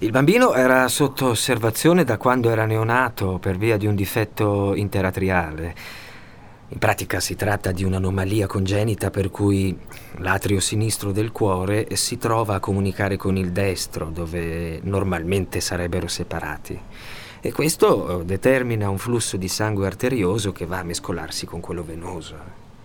Il 0.00 0.10
bambino 0.10 0.54
era 0.54 0.86
sotto 0.88 1.28
osservazione 1.28 2.04
da 2.04 2.18
quando 2.18 2.50
era 2.50 2.64
neonato 2.64 3.38
per 3.38 3.56
via 3.56 3.76
di 3.76 3.86
un 3.86 3.94
difetto 3.94 4.74
interatriale. 4.74 5.74
In 6.70 6.78
pratica 6.78 7.18
si 7.18 7.34
tratta 7.34 7.72
di 7.72 7.82
un'anomalia 7.82 8.46
congenita 8.46 9.08
per 9.08 9.30
cui 9.30 9.74
l'atrio 10.16 10.60
sinistro 10.60 11.12
del 11.12 11.32
cuore 11.32 11.96
si 11.96 12.18
trova 12.18 12.56
a 12.56 12.60
comunicare 12.60 13.16
con 13.16 13.38
il 13.38 13.52
destro, 13.52 14.10
dove 14.10 14.78
normalmente 14.82 15.60
sarebbero 15.60 16.08
separati. 16.08 16.78
E 17.40 17.52
questo 17.52 18.22
determina 18.22 18.90
un 18.90 18.98
flusso 18.98 19.38
di 19.38 19.48
sangue 19.48 19.86
arterioso 19.86 20.52
che 20.52 20.66
va 20.66 20.80
a 20.80 20.82
mescolarsi 20.82 21.46
con 21.46 21.60
quello 21.60 21.82
venoso. 21.82 22.36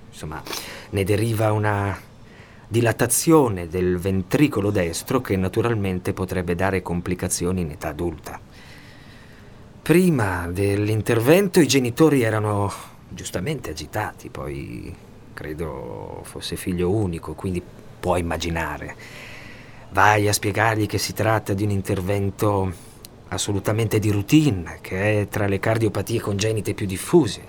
Insomma, 0.10 0.42
ne 0.92 1.04
deriva 1.04 1.52
una 1.52 2.00
dilatazione 2.66 3.68
del 3.68 3.98
ventricolo 3.98 4.72
destro 4.72 5.20
che 5.20 5.36
naturalmente 5.36 6.14
potrebbe 6.14 6.56
dare 6.56 6.82
complicazioni 6.82 7.62
in 7.62 7.72
età 7.72 7.90
adulta. 7.90 8.40
Prima 9.82 10.48
dell'intervento 10.50 11.60
i 11.60 11.68
genitori 11.68 12.22
erano 12.22 12.92
giustamente 13.14 13.70
agitati, 13.70 14.30
poi 14.30 14.96
credo 15.34 16.22
fosse 16.24 16.56
figlio 16.56 16.90
unico, 16.92 17.34
quindi 17.34 17.62
puoi 18.00 18.20
immaginare. 18.20 18.96
Vai 19.92 20.28
a 20.28 20.34
spiegargli 20.34 20.86
che 20.88 20.98
si 20.98 21.14
tratta 21.14 21.54
di 21.54 21.64
un 21.64 21.70
intervento 21.70 22.92
assolutamente 23.30 24.00
di 24.00 24.12
routine, 24.12 24.80
che 24.82 25.22
è 25.22 25.28
tra 25.28 25.48
le 25.48 25.60
cardiopatie 25.60 26.20
congenite 26.20 26.74
più 26.74 26.86
diffuse. 26.86 27.42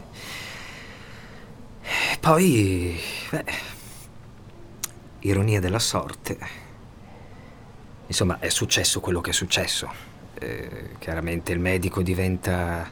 Poi, 2.20 2.98
beh, 3.30 3.44
ironia 5.20 5.60
della 5.60 5.78
sorte. 5.78 6.38
Insomma, 8.06 8.38
è 8.38 8.48
successo 8.48 9.00
quello 9.00 9.20
che 9.20 9.30
è 9.30 9.34
successo. 9.34 9.90
Eh, 10.38 10.90
chiaramente 10.98 11.52
il 11.52 11.60
medico 11.60 12.02
diventa 12.02 12.90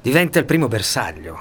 diventa 0.00 0.38
il 0.38 0.44
primo 0.44 0.68
bersaglio, 0.68 1.38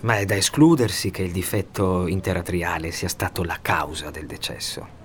ma 0.00 0.18
è 0.18 0.24
da 0.24 0.34
escludersi 0.34 1.10
che 1.10 1.22
il 1.22 1.32
difetto 1.32 2.06
interatriale 2.06 2.90
sia 2.90 3.08
stato 3.08 3.42
la 3.44 3.58
causa 3.60 4.10
del 4.10 4.26
decesso. 4.26 4.98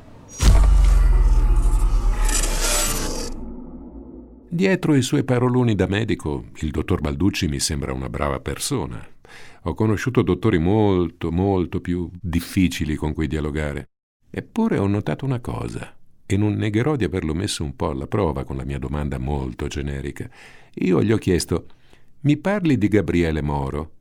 Dietro 4.48 4.96
i 4.96 5.02
suoi 5.02 5.24
paroloni 5.24 5.76
da 5.76 5.86
medico, 5.86 6.46
il 6.62 6.72
dottor 6.72 7.02
Balducci 7.02 7.48
mi 7.48 7.60
sembra 7.60 7.92
una 7.92 8.10
brava 8.10 8.40
persona. 8.40 9.06
Ho 9.64 9.74
conosciuto 9.74 10.22
dottori 10.22 10.60
molto, 10.60 11.32
molto 11.32 11.82
più 11.82 12.10
difficili 12.22 12.96
con 12.96 13.14
cui 13.14 13.28
dialogare. 13.28 13.90
Eppure 14.30 14.78
ho 14.78 14.88
notato 14.88 15.26
una 15.26 15.40
cosa, 15.40 15.94
e 16.26 16.38
non 16.38 16.54
negherò 16.54 16.96
di 16.96 17.04
averlo 17.04 17.34
messo 17.34 17.64
un 17.64 17.76
po' 17.76 17.90
alla 17.90 18.08
prova 18.08 18.46
con 18.46 18.56
la 18.56 18.64
mia 18.64 18.80
domanda 18.80 19.18
molto 19.18 19.68
generica. 19.68 20.30
Io 20.76 21.04
gli 21.04 21.12
ho 21.12 21.18
chiesto 21.18 21.66
mi 22.26 22.38
parli 22.38 22.80
di 22.80 22.88
Gabriele 22.88 23.44
Moro 23.44 23.92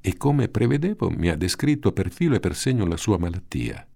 e 0.00 0.16
come 0.16 0.48
prevedevo 0.48 1.10
mi 1.10 1.28
ha 1.28 1.36
descritto 1.36 1.92
per 1.92 2.10
filo 2.10 2.36
e 2.36 2.40
per 2.40 2.56
segno 2.56 2.86
la 2.86 2.96
sua 2.96 3.18
malattia. 3.18 3.86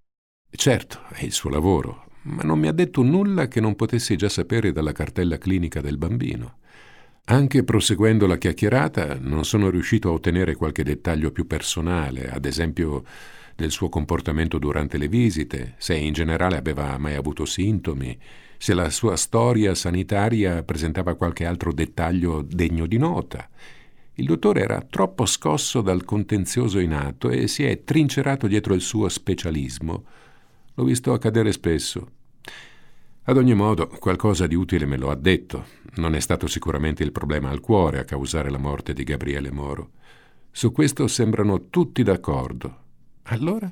Certo, 0.50 1.00
è 1.08 1.24
il 1.24 1.32
suo 1.32 1.48
lavoro, 1.48 2.04
ma 2.24 2.42
non 2.42 2.58
mi 2.58 2.68
ha 2.68 2.72
detto 2.72 3.02
nulla 3.02 3.48
che 3.48 3.60
non 3.60 3.74
potessi 3.74 4.14
già 4.16 4.28
sapere 4.28 4.72
dalla 4.72 4.92
cartella 4.92 5.38
clinica 5.38 5.80
del 5.80 5.96
bambino. 5.96 6.58
Anche 7.24 7.64
proseguendo 7.64 8.26
la 8.26 8.36
chiacchierata 8.36 9.18
non 9.18 9.46
sono 9.46 9.70
riuscito 9.70 10.10
a 10.10 10.12
ottenere 10.12 10.54
qualche 10.54 10.84
dettaglio 10.84 11.30
più 11.30 11.46
personale, 11.46 12.28
ad 12.28 12.44
esempio 12.44 13.04
del 13.56 13.70
suo 13.70 13.88
comportamento 13.88 14.58
durante 14.58 14.98
le 14.98 15.08
visite, 15.08 15.76
se 15.78 15.94
in 15.94 16.12
generale 16.12 16.58
aveva 16.58 16.98
mai 16.98 17.14
avuto 17.14 17.46
sintomi, 17.46 18.18
se 18.62 18.75
la 18.75 18.90
sua 18.90 19.16
storia 19.16 19.75
sanitaria 19.75 20.62
presentava 20.62 21.16
qualche 21.16 21.45
altro 21.45 21.73
dettaglio 21.73 22.42
degno 22.42 22.87
di 22.87 22.97
nota. 22.97 23.49
Il 24.14 24.26
dottore 24.26 24.61
era 24.61 24.81
troppo 24.88 25.26
scosso 25.26 25.81
dal 25.81 26.04
contenzioso 26.04 26.78
in 26.78 26.92
atto 26.92 27.28
e 27.28 27.49
si 27.49 27.64
è 27.64 27.83
trincerato 27.83 28.47
dietro 28.47 28.75
il 28.75 28.81
suo 28.81 29.09
specialismo. 29.09 30.04
L'ho 30.75 30.85
visto 30.85 31.12
accadere 31.12 31.50
spesso. 31.50 32.09
Ad 33.25 33.37
ogni 33.37 33.54
modo, 33.54 33.88
qualcosa 33.88 34.47
di 34.47 34.54
utile 34.54 34.87
me 34.87 34.97
lo 34.97 35.11
ha 35.11 35.16
detto. 35.16 35.64
Non 35.97 36.14
è 36.14 36.21
stato 36.21 36.47
sicuramente 36.47 37.02
il 37.02 37.11
problema 37.11 37.50
al 37.50 37.59
cuore 37.59 37.99
a 37.99 38.04
causare 38.04 38.49
la 38.49 38.59
morte 38.59 38.92
di 38.92 39.02
Gabriele 39.02 39.50
Moro. 39.50 39.90
Su 40.52 40.71
questo 40.71 41.09
sembrano 41.09 41.69
tutti 41.69 42.04
d'accordo. 42.04 42.76
Allora, 43.23 43.69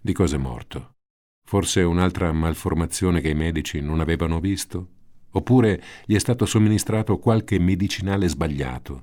di 0.00 0.12
cosa 0.12 0.36
è 0.36 0.38
morto? 0.38 0.98
Forse 1.50 1.80
un'altra 1.82 2.30
malformazione 2.30 3.20
che 3.20 3.30
i 3.30 3.34
medici 3.34 3.80
non 3.80 3.98
avevano 3.98 4.38
visto? 4.38 4.86
Oppure 5.32 5.82
gli 6.06 6.14
è 6.14 6.18
stato 6.20 6.46
somministrato 6.46 7.18
qualche 7.18 7.58
medicinale 7.58 8.28
sbagliato? 8.28 9.02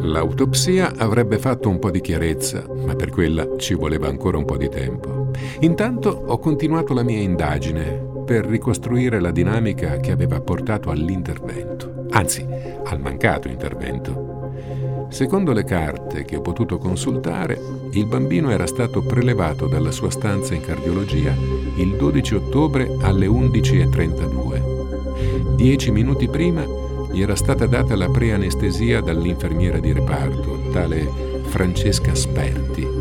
L'autopsia 0.00 0.96
avrebbe 0.96 1.38
fatto 1.38 1.68
un 1.68 1.78
po' 1.78 1.92
di 1.92 2.00
chiarezza, 2.00 2.66
ma 2.84 2.96
per 2.96 3.10
quella 3.10 3.56
ci 3.56 3.74
voleva 3.74 4.08
ancora 4.08 4.36
un 4.36 4.44
po' 4.44 4.56
di 4.56 4.68
tempo. 4.68 5.30
Intanto 5.60 6.08
ho 6.08 6.40
continuato 6.40 6.92
la 6.92 7.04
mia 7.04 7.20
indagine 7.20 8.09
per 8.30 8.46
ricostruire 8.46 9.18
la 9.18 9.32
dinamica 9.32 9.96
che 9.96 10.12
aveva 10.12 10.40
portato 10.40 10.90
all'intervento, 10.90 12.06
anzi 12.10 12.46
al 12.84 13.00
mancato 13.00 13.48
intervento. 13.48 15.08
Secondo 15.08 15.52
le 15.52 15.64
carte 15.64 16.24
che 16.24 16.36
ho 16.36 16.40
potuto 16.40 16.78
consultare, 16.78 17.58
il 17.90 18.06
bambino 18.06 18.52
era 18.52 18.68
stato 18.68 19.02
prelevato 19.02 19.66
dalla 19.66 19.90
sua 19.90 20.10
stanza 20.10 20.54
in 20.54 20.60
cardiologia 20.60 21.34
il 21.78 21.96
12 21.96 22.36
ottobre 22.36 22.88
alle 23.00 23.26
11.32. 23.26 25.56
Dieci 25.56 25.90
minuti 25.90 26.28
prima 26.28 26.64
gli 27.10 27.22
era 27.22 27.34
stata 27.34 27.66
data 27.66 27.96
la 27.96 28.10
preanestesia 28.10 29.00
dall'infermiera 29.00 29.80
di 29.80 29.92
reparto, 29.92 30.70
tale 30.70 31.42
Francesca 31.46 32.14
Sperti, 32.14 32.99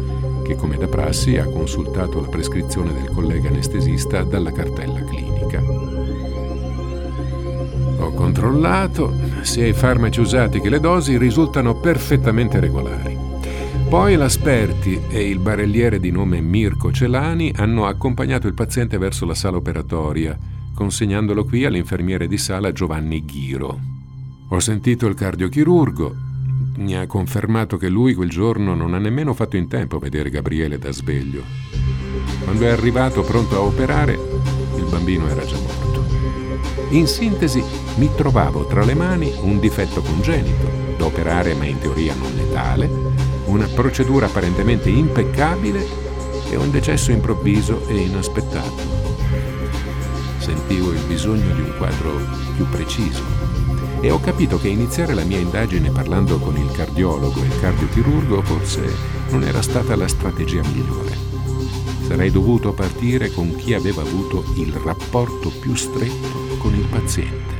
che 0.49 0.55
come 0.55 0.77
da 0.77 0.87
prassi 0.87 1.37
ha 1.37 1.45
consultato 1.45 2.19
la 2.19 2.27
prescrizione 2.27 2.91
del 2.91 3.11
collega 3.11 3.49
anestesista 3.49 4.23
dalla 4.23 4.51
cartella 4.51 5.03
clinica. 5.03 5.61
Ho 7.99 8.11
controllato, 8.13 9.13
sia 9.41 9.67
i 9.67 9.73
farmaci 9.73 10.19
usati 10.19 10.59
che 10.59 10.69
le 10.69 10.79
dosi 10.79 11.19
risultano 11.19 11.75
perfettamente 11.75 12.59
regolari. 12.59 13.15
Poi 13.87 14.15
l'Asperti 14.15 14.99
e 15.07 15.29
il 15.29 15.37
barelliere 15.37 15.99
di 15.99 16.09
nome 16.09 16.41
Mirko 16.41 16.91
Celani 16.91 17.53
hanno 17.55 17.85
accompagnato 17.85 18.47
il 18.47 18.55
paziente 18.55 18.97
verso 18.97 19.27
la 19.27 19.35
sala 19.35 19.57
operatoria, 19.57 20.35
consegnandolo 20.73 21.45
qui 21.45 21.63
all'infermiere 21.65 22.27
di 22.27 22.39
sala 22.39 22.71
Giovanni 22.71 23.23
Ghiro. 23.23 23.79
Ho 24.49 24.59
sentito 24.59 25.05
il 25.05 25.13
cardiochirurgo, 25.13 26.15
mi 26.79 26.95
ha 26.95 27.05
confermato 27.07 27.77
che 27.77 27.89
lui 27.89 28.13
quel 28.13 28.29
giorno 28.29 28.73
non 28.73 28.93
ha 28.93 28.99
nemmeno 28.99 29.33
fatto 29.33 29.57
in 29.57 29.67
tempo 29.67 29.97
a 29.97 29.99
vedere 29.99 30.29
Gabriele 30.29 30.79
da 30.79 30.91
sveglio. 30.91 31.43
Quando 32.43 32.63
è 32.65 32.69
arrivato 32.69 33.21
pronto 33.21 33.57
a 33.57 33.61
operare, 33.61 34.13
il 34.13 34.85
bambino 34.89 35.27
era 35.27 35.45
già 35.45 35.57
morto. 35.57 36.05
In 36.91 37.05
sintesi, 37.05 37.61
mi 37.95 38.09
trovavo 38.15 38.65
tra 38.65 38.85
le 38.85 38.93
mani 38.93 39.31
un 39.41 39.59
difetto 39.59 40.01
congenito, 40.01 40.95
da 40.97 41.05
operare 41.05 41.53
ma 41.53 41.65
in 41.65 41.79
teoria 41.79 42.15
non 42.15 42.33
letale, 42.33 42.89
una 43.45 43.67
procedura 43.67 44.27
apparentemente 44.27 44.89
impeccabile 44.89 45.85
e 46.49 46.55
un 46.55 46.71
decesso 46.71 47.11
improvviso 47.11 47.87
e 47.87 47.97
inaspettato. 47.97 48.97
Sentivo 50.37 50.91
il 50.91 51.03
bisogno 51.05 51.53
di 51.53 51.61
un 51.61 51.73
quadro 51.77 52.21
più 52.55 52.65
preciso 52.69 53.48
e 54.01 54.11
ho 54.11 54.19
capito 54.19 54.57
che 54.57 54.69
iniziare 54.69 55.13
la 55.13 55.23
mia 55.23 55.39
indagine 55.39 55.91
parlando 55.91 56.39
con 56.39 56.55
il 56.57 56.71
cardiologo 56.71 57.41
e 57.41 57.45
il 57.45 57.59
cardiochirurgo 57.59 58.41
forse 58.41 58.81
non 59.29 59.43
era 59.43 59.61
stata 59.61 59.95
la 59.95 60.07
strategia 60.07 60.61
migliore. 60.61 61.17
Sarei 62.07 62.31
dovuto 62.31 62.73
partire 62.73 63.29
con 63.31 63.55
chi 63.55 63.73
aveva 63.73 64.01
avuto 64.01 64.43
il 64.55 64.71
rapporto 64.73 65.49
più 65.49 65.75
stretto 65.75 66.57
con 66.57 66.73
il 66.73 66.85
paziente. 66.85 67.57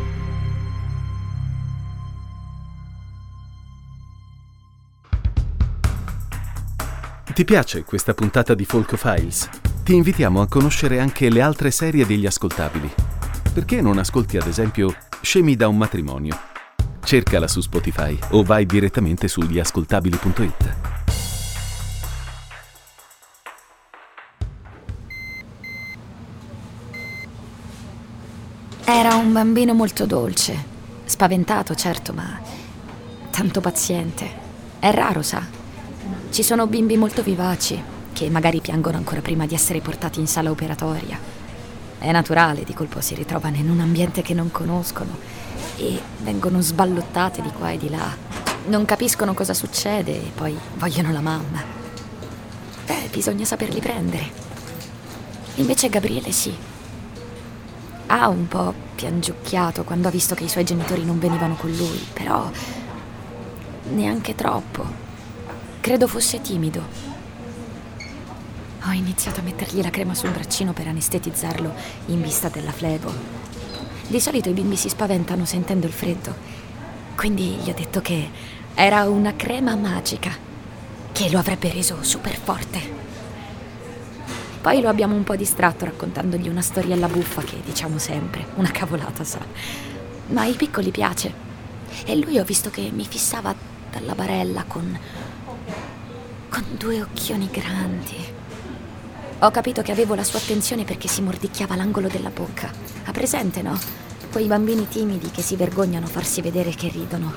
Ti 7.33 7.45
piace 7.45 7.83
questa 7.83 8.13
puntata 8.13 8.53
di 8.53 8.65
Folk 8.65 8.95
Files? 8.97 9.49
Ti 9.83 9.93
invitiamo 9.93 10.41
a 10.41 10.47
conoscere 10.47 10.99
anche 10.99 11.29
le 11.29 11.41
altre 11.41 11.71
serie 11.71 12.05
degli 12.05 12.25
ascoltabili. 12.25 12.91
Perché 13.53 13.81
non 13.81 13.97
ascolti 13.97 14.35
ad 14.35 14.47
esempio 14.47 14.93
Scemi 15.21 15.55
da 15.57 15.67
un 15.67 15.77
matrimonio? 15.77 16.39
Cercala 17.03 17.47
su 17.47 17.59
Spotify 17.59 18.17
o 18.31 18.41
vai 18.41 18.65
direttamente 18.65 19.27
su 19.27 19.41
gliascoltabili.it. 19.41 20.75
Era 28.85 29.15
un 29.15 29.33
bambino 29.33 29.73
molto 29.73 30.05
dolce, 30.05 30.55
spaventato 31.03 31.75
certo, 31.75 32.13
ma 32.13 32.39
tanto 33.29 33.59
paziente. 33.59 34.47
È 34.79 34.89
raro, 34.91 35.21
sa. 35.21 35.45
Ci 36.31 36.43
sono 36.43 36.65
bimbi 36.65 36.95
molto 36.95 37.21
vivaci 37.21 37.81
che 38.13 38.29
magari 38.29 38.61
piangono 38.61 38.97
ancora 38.97 39.21
prima 39.21 39.45
di 39.45 39.53
essere 39.53 39.81
portati 39.81 40.19
in 40.21 40.27
sala 40.27 40.49
operatoria. 40.49 41.38
È 41.99 42.09
naturale, 42.13 42.63
di 42.63 42.73
colpo 42.73 43.01
si 43.01 43.13
ritrovano 43.13 43.57
in 43.57 43.69
un 43.69 43.81
ambiente 43.81 44.21
che 44.21 44.33
non 44.33 44.51
conoscono 44.51 45.17
e 45.75 45.99
vengono 46.21 46.61
sballottate 46.61 47.41
di 47.41 47.51
qua 47.51 47.71
e 47.71 47.77
di 47.77 47.89
là. 47.89 48.15
Non 48.67 48.85
capiscono 48.85 49.33
cosa 49.33 49.53
succede 49.53 50.13
e 50.13 50.31
poi 50.33 50.57
vogliono 50.75 51.11
la 51.11 51.19
mamma. 51.19 51.61
Beh, 52.85 53.09
bisogna 53.11 53.43
saperli 53.43 53.81
prendere. 53.81 54.31
Invece 55.55 55.89
Gabriele 55.89 56.31
sì. 56.31 56.55
Ha 58.07 58.29
un 58.29 58.47
po' 58.47 58.73
piangiucchiato 58.95 59.83
quando 59.83 60.07
ha 60.07 60.11
visto 60.11 60.35
che 60.35 60.45
i 60.45 60.49
suoi 60.49 60.63
genitori 60.63 61.03
non 61.03 61.19
venivano 61.19 61.55
con 61.55 61.69
lui, 61.69 62.01
però 62.13 62.49
neanche 63.91 64.35
troppo. 64.35 64.85
Credo 65.81 66.07
fosse 66.07 66.39
timido. 66.41 67.08
Ho 68.89 68.91
iniziato 68.91 69.39
a 69.39 69.43
mettergli 69.43 69.83
la 69.83 69.91
crema 69.91 70.15
sul 70.15 70.31
braccino 70.31 70.73
per 70.73 70.87
anestetizzarlo 70.87 71.71
in 72.07 72.23
vista 72.23 72.49
della 72.49 72.71
flebo. 72.71 73.13
Di 74.07 74.19
solito 74.19 74.49
i 74.49 74.53
bimbi 74.53 74.75
si 74.75 74.89
spaventano 74.89 75.45
sentendo 75.45 75.85
il 75.85 75.93
freddo, 75.93 76.33
quindi 77.15 77.49
gli 77.63 77.69
ho 77.69 77.73
detto 77.75 78.01
che 78.01 78.31
era 78.73 79.07
una 79.07 79.35
crema 79.35 79.75
magica 79.75 80.31
che 81.11 81.29
lo 81.29 81.37
avrebbe 81.37 81.71
reso 81.71 82.01
super 82.01 82.35
forte. 82.35 82.81
Poi 84.59 84.81
lo 84.81 84.89
abbiamo 84.89 85.13
un 85.13 85.23
po' 85.23 85.35
distratto 85.35 85.85
raccontandogli 85.85 86.49
una 86.49 86.63
storiella 86.63 87.07
buffa 87.07 87.43
che 87.43 87.61
diciamo 87.63 87.99
sempre, 87.99 88.47
una 88.55 88.71
cavolata, 88.71 89.23
sa. 89.23 89.45
Ma 90.29 90.41
ai 90.41 90.53
piccoli 90.53 90.89
piace. 90.89 91.31
E 92.05 92.15
lui 92.15 92.39
ho 92.39 92.43
visto 92.43 92.71
che 92.71 92.89
mi 92.91 93.05
fissava 93.05 93.53
dalla 93.91 94.15
barella 94.15 94.63
con. 94.63 94.97
con 96.49 96.65
due 96.75 97.03
occhioni 97.03 97.49
grandi. 97.51 98.38
Ho 99.41 99.51
capito 99.51 99.81
che 99.81 99.93
avevo 99.93 100.15
la 100.15 100.23
sua 100.23 100.39
attenzione 100.39 100.83
perché 100.83 101.07
si 101.07 101.21
mordicchiava 101.21 101.75
l'angolo 101.75 102.09
della 102.09 102.29
bocca. 102.29 102.69
Ha 103.05 103.11
presente, 103.11 103.61
no? 103.61 103.79
Quei 104.31 104.47
bambini 104.47 104.87
timidi 104.87 105.31
che 105.31 105.41
si 105.41 105.55
vergognano 105.55 106.05
a 106.05 106.09
farsi 106.09 106.41
vedere 106.41 106.71
che 106.71 106.89
ridono. 106.89 107.33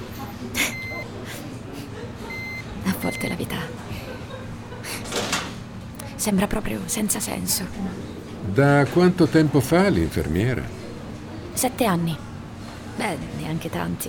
A 2.84 2.94
volte 3.00 3.28
la 3.28 3.36
vita 3.36 3.82
sembra 6.22 6.46
proprio 6.46 6.82
senza 6.86 7.18
senso. 7.18 7.64
Da 8.44 8.86
quanto 8.86 9.26
tempo 9.26 9.60
fa 9.60 9.88
l'infermiera? 9.88 10.62
Sette 11.52 11.84
anni. 11.84 12.16
Beh, 12.96 13.18
neanche 13.38 13.68
tanti. 13.70 14.08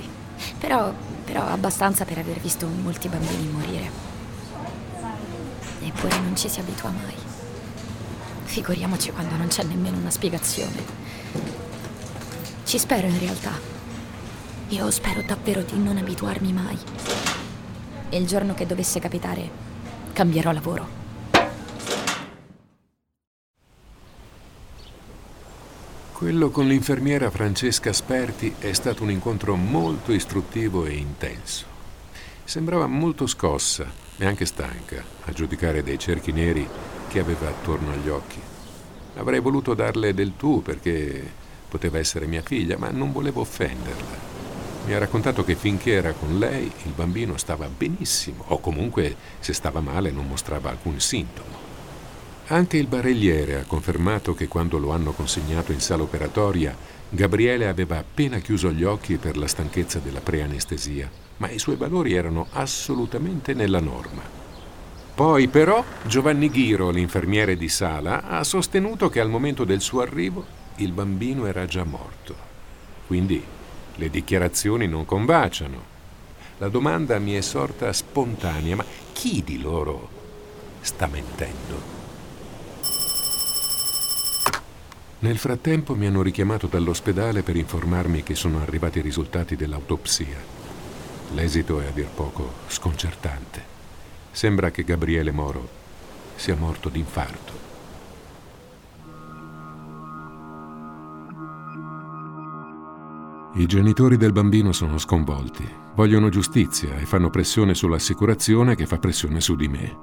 Però, 0.59 0.93
però 1.25 1.47
abbastanza 1.47 2.05
per 2.05 2.19
aver 2.19 2.39
visto 2.39 2.67
molti 2.67 3.07
bambini 3.07 3.49
morire. 3.51 3.89
Eppure 5.81 6.19
non 6.19 6.35
ci 6.35 6.49
si 6.49 6.59
abitua 6.59 6.91
mai. 6.91 7.15
Figuriamoci 8.53 9.11
quando 9.11 9.35
non 9.35 9.47
c'è 9.47 9.63
nemmeno 9.63 9.97
una 9.97 10.11
spiegazione. 10.11 10.85
Ci 12.63 12.77
spero 12.77 13.07
in 13.07 13.17
realtà. 13.17 13.49
Io 14.67 14.91
spero 14.91 15.23
davvero 15.23 15.63
di 15.63 15.75
non 15.79 15.97
abituarmi 15.97 16.53
mai. 16.53 16.77
E 18.09 18.15
il 18.15 18.27
giorno 18.27 18.53
che 18.53 18.67
dovesse 18.67 18.99
capitare, 18.99 19.49
cambierò 20.13 20.51
lavoro. 20.51 20.87
Quello 26.11 26.51
con 26.51 26.67
l'infermiera 26.67 27.31
Francesca 27.31 27.91
Sperti 27.91 28.53
è 28.59 28.71
stato 28.73 29.01
un 29.01 29.09
incontro 29.09 29.55
molto 29.55 30.11
istruttivo 30.11 30.85
e 30.85 30.93
intenso. 30.93 31.65
Sembrava 32.43 32.85
molto 32.85 33.25
scossa 33.25 33.91
e 34.15 34.25
anche 34.27 34.45
stanca, 34.45 35.03
a 35.25 35.31
giudicare 35.31 35.81
dei 35.81 35.97
cerchi 35.97 36.31
neri 36.31 36.69
che 37.13 37.19
aveva 37.19 37.47
attorno 37.47 37.91
agli 37.91 38.09
occhi. 38.09 38.41
Avrei 39.17 39.39
voluto 39.39 39.75
darle 39.75 40.15
del 40.15 40.33
tu 40.35 40.63
perché 40.63 41.23
poteva 41.69 41.99
essere 41.99 42.25
mia 42.25 42.41
figlia, 42.41 42.75
ma 42.79 42.89
non 42.89 43.11
volevo 43.11 43.41
offenderla. 43.41 44.31
Mi 44.87 44.93
ha 44.93 44.97
raccontato 44.97 45.43
che 45.43 45.53
finché 45.53 45.91
era 45.91 46.13
con 46.13 46.39
lei 46.39 46.71
il 46.85 46.91
bambino 46.95 47.37
stava 47.37 47.69
benissimo, 47.69 48.45
o 48.47 48.59
comunque 48.59 49.15
se 49.39 49.53
stava 49.53 49.79
male 49.79 50.09
non 50.09 50.27
mostrava 50.27 50.71
alcun 50.71 50.99
sintomo. 50.99 51.55
Anche 52.47 52.77
il 52.77 52.87
barelliere 52.87 53.59
ha 53.59 53.65
confermato 53.67 54.33
che 54.33 54.47
quando 54.47 54.79
lo 54.79 54.89
hanno 54.89 55.11
consegnato 55.11 55.71
in 55.71 55.81
sala 55.81 56.01
operatoria, 56.01 56.75
Gabriele 57.09 57.67
aveva 57.67 57.99
appena 57.99 58.39
chiuso 58.39 58.71
gli 58.71 58.83
occhi 58.83 59.17
per 59.17 59.37
la 59.37 59.47
stanchezza 59.47 59.99
della 59.99 60.19
preanestesia, 60.19 61.11
ma 61.37 61.51
i 61.51 61.59
suoi 61.59 61.75
valori 61.75 62.13
erano 62.13 62.47
assolutamente 62.53 63.53
nella 63.53 63.79
norma. 63.79 64.42
Poi 65.15 65.47
però 65.47 65.83
Giovanni 66.07 66.49
Ghiro, 66.49 66.89
l'infermiere 66.89 67.55
di 67.55 67.69
sala, 67.69 68.23
ha 68.23 68.43
sostenuto 68.43 69.09
che 69.09 69.19
al 69.19 69.29
momento 69.29 69.63
del 69.63 69.79
suo 69.79 70.01
arrivo 70.01 70.43
il 70.77 70.91
bambino 70.91 71.45
era 71.45 71.67
già 71.67 71.83
morto. 71.83 72.35
Quindi 73.05 73.43
le 73.95 74.09
dichiarazioni 74.09 74.87
non 74.87 75.05
combaciano. 75.05 75.91
La 76.57 76.67
domanda 76.67 77.19
mi 77.19 77.33
è 77.33 77.41
sorta 77.41 77.93
spontanea, 77.93 78.75
ma 78.75 78.85
chi 79.13 79.43
di 79.43 79.61
loro 79.61 80.09
sta 80.81 81.05
mentendo? 81.05 82.01
Nel 85.19 85.37
frattempo 85.37 85.95
mi 85.95 86.07
hanno 86.07 86.23
richiamato 86.23 86.65
dall'ospedale 86.65 87.43
per 87.43 87.55
informarmi 87.55 88.23
che 88.23 88.33
sono 88.33 88.61
arrivati 88.61 88.97
i 88.97 89.03
risultati 89.03 89.55
dell'autopsia. 89.55 90.37
L'esito 91.33 91.79
è 91.79 91.85
a 91.85 91.91
dir 91.91 92.07
poco 92.07 92.51
sconcertante. 92.67 93.72
Sembra 94.33 94.71
che 94.71 94.83
Gabriele 94.83 95.31
Moro 95.31 95.69
sia 96.35 96.55
morto 96.55 96.89
d'infarto. 96.89 97.53
I 103.53 103.65
genitori 103.67 104.17
del 104.17 104.31
bambino 104.31 104.71
sono 104.71 104.97
sconvolti, 104.97 105.63
vogliono 105.93 106.29
giustizia 106.29 106.97
e 106.97 107.05
fanno 107.05 107.29
pressione 107.29 107.75
sull'assicurazione 107.75 108.75
che 108.75 108.87
fa 108.87 108.97
pressione 108.97 109.39
su 109.39 109.55
di 109.55 109.67
me. 109.67 109.97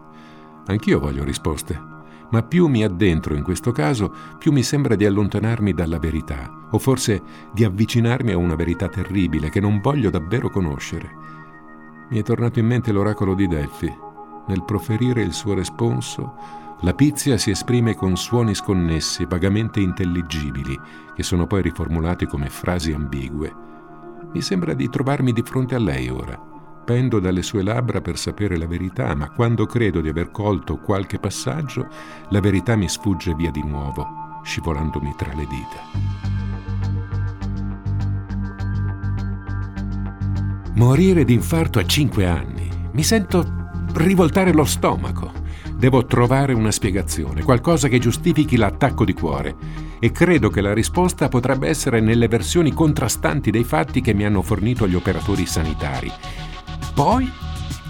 Anch'io 0.66 1.00
voglio 1.00 1.24
risposte 1.24 1.98
ma 2.30 2.42
più 2.42 2.66
mi 2.68 2.84
addentro 2.84 3.34
in 3.34 3.42
questo 3.42 3.72
caso, 3.72 4.14
più 4.38 4.52
mi 4.52 4.62
sembra 4.62 4.94
di 4.94 5.04
allontanarmi 5.04 5.72
dalla 5.72 5.98
verità, 5.98 6.68
o 6.70 6.78
forse 6.78 7.20
di 7.52 7.64
avvicinarmi 7.64 8.30
a 8.30 8.36
una 8.36 8.54
verità 8.54 8.88
terribile 8.88 9.50
che 9.50 9.58
non 9.58 9.80
voglio 9.80 10.10
davvero 10.10 10.48
conoscere. 10.48 11.10
Mi 12.08 12.18
è 12.18 12.22
tornato 12.22 12.58
in 12.58 12.66
mente 12.66 12.92
l'oracolo 12.92 13.34
di 13.34 13.46
Delfi. 13.46 14.08
Nel 14.50 14.64
proferire 14.64 15.22
il 15.22 15.32
suo 15.32 15.54
responso, 15.54 16.34
la 16.80 16.92
pizia 16.92 17.38
si 17.38 17.50
esprime 17.50 17.94
con 17.94 18.16
suoni 18.16 18.52
sconnessi, 18.56 19.24
vagamente 19.24 19.78
intelligibili, 19.78 20.76
che 21.14 21.22
sono 21.22 21.46
poi 21.46 21.62
riformulati 21.62 22.26
come 22.26 22.50
frasi 22.50 22.90
ambigue. 22.90 23.54
Mi 24.32 24.42
sembra 24.42 24.74
di 24.74 24.88
trovarmi 24.88 25.32
di 25.32 25.42
fronte 25.42 25.76
a 25.76 25.78
lei 25.78 26.08
ora 26.08 26.48
pendo 26.82 27.20
dalle 27.20 27.42
sue 27.42 27.62
labbra 27.62 28.00
per 28.00 28.18
sapere 28.18 28.56
la 28.56 28.66
verità, 28.66 29.14
ma 29.14 29.30
quando 29.30 29.64
credo 29.66 30.00
di 30.00 30.08
aver 30.08 30.32
colto 30.32 30.78
qualche 30.78 31.20
passaggio, 31.20 31.86
la 32.30 32.40
verità 32.40 32.74
mi 32.74 32.88
sfugge 32.88 33.32
via 33.36 33.52
di 33.52 33.62
nuovo, 33.62 34.40
scivolandomi 34.42 35.14
tra 35.16 35.32
le 35.32 35.46
dita. 35.46 35.78
Morire 40.74 41.22
d'infarto 41.22 41.78
a 41.78 41.86
cinque 41.86 42.26
anni. 42.26 42.68
Mi 42.92 43.04
sento 43.04 43.59
rivoltare 43.94 44.53
lo 44.53 44.64
stomaco. 44.64 45.33
Devo 45.74 46.05
trovare 46.05 46.53
una 46.53 46.70
spiegazione, 46.70 47.42
qualcosa 47.42 47.88
che 47.88 47.98
giustifichi 47.98 48.57
l'attacco 48.57 49.05
di 49.05 49.14
cuore. 49.14 49.57
E 49.98 50.12
credo 50.12 50.50
che 50.50 50.61
la 50.61 50.74
risposta 50.74 51.29
potrebbe 51.29 51.68
essere 51.68 52.00
nelle 52.00 52.29
versioni 52.29 52.72
contrastanti 52.72 53.50
dei 53.50 53.64
fatti 53.64 54.00
che 54.00 54.14
mi 54.14 54.24
hanno 54.24 54.42
fornito 54.42 54.87
gli 54.87 54.94
operatori 54.94 55.46
sanitari 55.46 56.11
poi, 57.00 57.31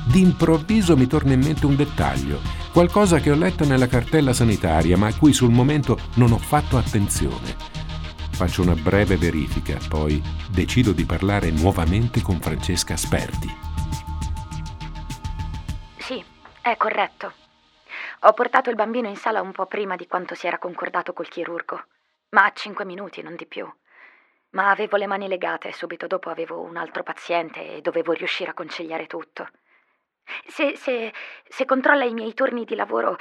d'improvviso 0.07 0.97
mi 0.97 1.09
torna 1.09 1.33
in 1.33 1.41
mente 1.41 1.67
un 1.67 1.75
dettaglio, 1.75 2.41
qualcosa 2.73 3.19
che 3.19 3.33
ho 3.33 3.35
letto 3.35 3.67
nella 3.67 3.89
cartella 3.89 4.33
sanitaria, 4.33 4.97
ma 4.97 5.09
a 5.09 5.15
cui 5.15 5.33
sul 5.33 5.51
momento 5.51 5.99
non 6.15 6.31
ho 6.31 6.39
fatto 6.39 6.79
attenzione. 6.79 7.57
Faccio 8.31 8.63
una 8.63 8.75
breve 8.75 9.17
verifica, 9.17 9.79
poi 9.89 10.23
decido 10.49 10.93
di 10.93 11.05
parlare 11.05 11.51
nuovamente 11.51 12.23
con 12.23 12.39
Francesca 12.41 12.97
Sperti. 12.97 13.70
È 16.63 16.77
corretto. 16.77 17.33
Ho 18.21 18.35
portato 18.35 18.69
il 18.69 18.77
bambino 18.77 19.09
in 19.09 19.17
sala 19.17 19.41
un 19.41 19.51
po' 19.51 19.65
prima 19.65 19.97
di 19.97 20.07
quanto 20.07 20.35
si 20.35 20.47
era 20.47 20.59
concordato 20.59 21.15
col 21.15 21.27
chirurgo, 21.27 21.85
ma 22.31 22.45
a 22.45 22.53
cinque 22.53 22.85
minuti, 22.85 23.23
non 23.23 23.35
di 23.35 23.47
più. 23.47 23.67
Ma 24.51 24.69
avevo 24.69 24.99
le 24.99 25.07
mani 25.07 25.27
legate 25.27 25.69
e 25.69 25.73
subito 25.73 26.07
dopo 26.07 26.29
avevo 26.29 26.61
un 26.61 26.77
altro 26.77 27.03
paziente 27.03 27.77
e 27.77 27.81
dovevo 27.81 28.13
riuscire 28.13 28.51
a 28.51 28.55
conciliare 28.55 29.07
tutto. 29.07 29.49
Se, 30.47 30.77
se, 30.77 31.15
se 31.49 31.65
controlla 31.65 32.05
i 32.05 32.13
miei 32.13 32.35
turni 32.35 32.67
di 32.67 32.75
lavoro 32.75 33.17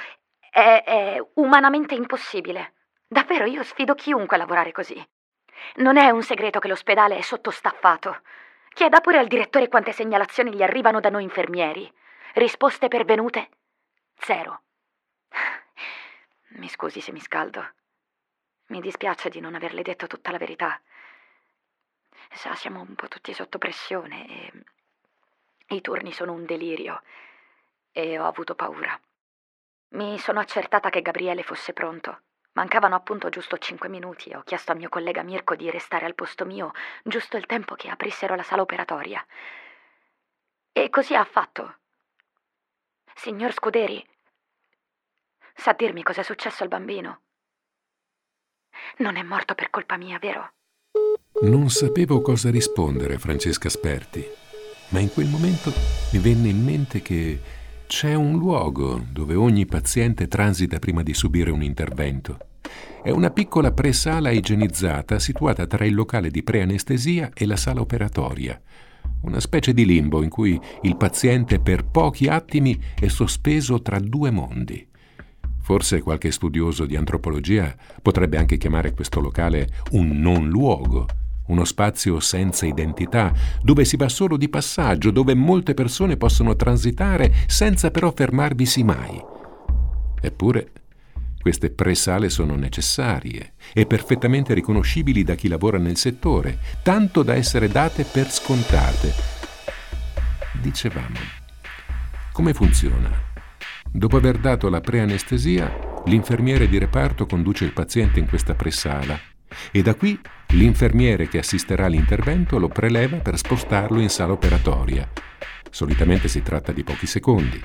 è, 0.51 0.83
è 0.85 1.23
umanamente 1.35 1.95
impossibile. 1.95 2.73
Davvero, 3.07 3.45
io 3.45 3.63
sfido 3.63 3.95
chiunque 3.95 4.35
a 4.35 4.39
lavorare 4.39 4.73
così. 4.73 5.01
Non 5.75 5.95
è 5.95 6.09
un 6.09 6.23
segreto 6.23 6.59
che 6.59 6.67
l'ospedale 6.67 7.15
è 7.15 7.21
sottostaffato. 7.21 8.19
Chieda 8.73 8.99
pure 8.99 9.17
al 9.17 9.27
direttore 9.27 9.69
quante 9.69 9.93
segnalazioni 9.93 10.53
gli 10.53 10.61
arrivano 10.61 10.99
da 10.99 11.09
noi 11.09 11.23
infermieri. 11.23 11.89
Risposte 12.33 12.89
pervenute? 12.89 13.49
Zero. 14.15 14.61
Mi 16.49 16.69
scusi 16.69 17.01
se 17.01 17.11
mi 17.11 17.19
scaldo. 17.19 17.73
Mi 18.67 18.81
dispiace 18.81 19.29
di 19.29 19.39
non 19.39 19.55
averle 19.55 19.81
detto 19.81 20.05
tutta 20.05 20.29
la 20.29 20.37
verità. 20.37 20.79
Sa, 22.31 22.53
siamo 22.53 22.81
un 22.81 22.93
po' 22.93 23.07
tutti 23.07 23.33
sotto 23.33 23.57
pressione 23.57 24.27
e 24.27 24.51
i 25.69 25.81
turni 25.81 26.11
sono 26.11 26.33
un 26.33 26.45
delirio 26.45 27.01
e 27.91 28.19
ho 28.19 28.25
avuto 28.25 28.53
paura. 28.53 28.99
Mi 29.89 30.19
sono 30.19 30.39
accertata 30.39 30.91
che 30.91 31.01
Gabriele 31.01 31.41
fosse 31.41 31.73
pronto. 31.73 32.21
Mancavano 32.51 32.93
appunto 32.93 33.29
giusto 33.29 33.57
cinque 33.57 33.89
minuti 33.89 34.29
e 34.29 34.37
ho 34.37 34.43
chiesto 34.43 34.71
al 34.71 34.77
mio 34.77 34.89
collega 34.89 35.23
Mirko 35.23 35.55
di 35.55 35.71
restare 35.71 36.05
al 36.05 36.13
posto 36.13 36.45
mio 36.45 36.73
giusto 37.03 37.37
il 37.37 37.47
tempo 37.47 37.73
che 37.73 37.89
aprissero 37.89 38.35
la 38.35 38.43
sala 38.43 38.61
operatoria. 38.61 39.25
E 40.71 40.89
così 40.89 41.15
ha 41.15 41.25
fatto. 41.25 41.78
Signor 43.21 43.51
Scuderi, 43.51 44.01
sa 45.53 45.75
dirmi 45.77 46.03
cos'è 46.03 46.23
successo 46.23 46.63
al 46.63 46.69
bambino? 46.69 47.23
Non 48.99 49.17
è 49.17 49.23
morto 49.23 49.55
per 49.55 49.69
colpa 49.69 49.97
mia, 49.97 50.17
vero? 50.19 50.53
Non 51.41 51.69
sapevo 51.69 52.21
cosa 52.21 52.49
rispondere 52.49 53.15
a 53.15 53.19
Francesca 53.19 53.67
Sperti, 53.67 54.25
ma 54.91 54.99
in 54.99 55.11
quel 55.11 55.27
momento 55.27 55.69
mi 56.13 56.19
venne 56.19 56.47
in 56.47 56.63
mente 56.63 57.01
che 57.01 57.41
c'è 57.87 58.13
un 58.13 58.37
luogo 58.37 59.03
dove 59.11 59.35
ogni 59.35 59.65
paziente 59.65 60.29
transita 60.29 60.79
prima 60.79 61.03
di 61.03 61.13
subire 61.13 61.51
un 61.51 61.61
intervento. 61.61 62.37
È 63.03 63.09
una 63.09 63.31
piccola 63.31 63.73
presala 63.73 64.29
igienizzata 64.29 65.19
situata 65.19 65.67
tra 65.67 65.83
il 65.83 65.93
locale 65.93 66.31
di 66.31 66.41
preanestesia 66.41 67.31
e 67.33 67.45
la 67.45 67.57
sala 67.57 67.81
operatoria. 67.81 68.61
Una 69.21 69.39
specie 69.39 69.73
di 69.73 69.85
limbo 69.85 70.23
in 70.23 70.29
cui 70.29 70.59
il 70.83 70.95
paziente 70.95 71.59
per 71.59 71.85
pochi 71.85 72.27
attimi 72.27 72.79
è 72.99 73.07
sospeso 73.07 73.81
tra 73.81 73.99
due 73.99 74.31
mondi. 74.31 74.87
Forse 75.61 76.01
qualche 76.01 76.31
studioso 76.31 76.85
di 76.85 76.95
antropologia 76.95 77.75
potrebbe 78.01 78.37
anche 78.37 78.57
chiamare 78.57 78.93
questo 78.93 79.19
locale 79.19 79.67
un 79.91 80.19
non 80.19 80.47
luogo, 80.47 81.05
uno 81.47 81.65
spazio 81.65 82.19
senza 82.19 82.65
identità, 82.65 83.33
dove 83.61 83.85
si 83.85 83.97
va 83.97 84.07
solo 84.07 84.37
di 84.37 84.49
passaggio, 84.49 85.11
dove 85.11 85.35
molte 85.35 85.73
persone 85.73 86.17
possono 86.17 86.55
transitare 86.55 87.33
senza 87.47 87.91
però 87.91 88.11
fermarvisi 88.15 88.83
mai. 88.83 89.21
Eppure 90.21 90.71
queste 91.41 91.69
presale 91.69 92.29
sono 92.29 92.55
necessarie 92.55 93.53
e 93.73 93.85
perfettamente 93.85 94.53
riconoscibili 94.53 95.23
da 95.23 95.35
chi 95.35 95.47
lavora 95.47 95.77
nel 95.77 95.97
settore, 95.97 96.59
tanto 96.83 97.23
da 97.23 97.35
essere 97.35 97.69
date 97.69 98.03
per 98.03 98.29
scontate. 98.29 99.13
Dicevamo, 100.61 101.17
come 102.33 102.53
funziona? 102.53 103.09
Dopo 103.91 104.17
aver 104.17 104.37
dato 104.37 104.69
la 104.69 104.81
preanestesia, 104.81 106.01
l'infermiere 106.05 106.67
di 106.67 106.77
reparto 106.77 107.25
conduce 107.25 107.65
il 107.65 107.73
paziente 107.73 108.19
in 108.19 108.27
questa 108.27 108.53
presala 108.53 109.19
e 109.71 109.81
da 109.81 109.95
qui 109.95 110.19
l'infermiere 110.49 111.27
che 111.27 111.39
assisterà 111.39 111.85
all'intervento 111.85 112.59
lo 112.59 112.67
preleva 112.67 113.17
per 113.17 113.37
spostarlo 113.37 113.99
in 113.99 114.09
sala 114.09 114.33
operatoria. 114.33 115.09
Solitamente 115.71 116.27
si 116.27 116.41
tratta 116.41 116.71
di 116.71 116.83
pochi 116.83 117.07
secondi. 117.07 117.61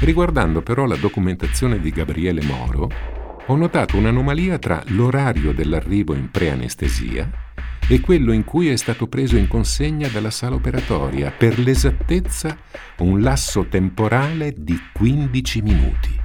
Riguardando 0.00 0.62
però 0.62 0.86
la 0.86 0.96
documentazione 0.96 1.80
di 1.80 1.90
Gabriele 1.90 2.42
Moro, 2.42 2.88
ho 3.46 3.56
notato 3.56 3.96
un'anomalia 3.96 4.58
tra 4.58 4.82
l'orario 4.88 5.52
dell'arrivo 5.52 6.14
in 6.14 6.30
preanestesia 6.30 7.30
e 7.88 8.00
quello 8.00 8.32
in 8.32 8.44
cui 8.44 8.68
è 8.68 8.76
stato 8.76 9.06
preso 9.06 9.36
in 9.36 9.48
consegna 9.48 10.08
dalla 10.08 10.30
sala 10.30 10.56
operatoria, 10.56 11.30
per 11.30 11.58
l'esattezza 11.58 12.56
un 12.98 13.22
lasso 13.22 13.66
temporale 13.66 14.54
di 14.56 14.78
15 14.92 15.62
minuti. 15.62 16.20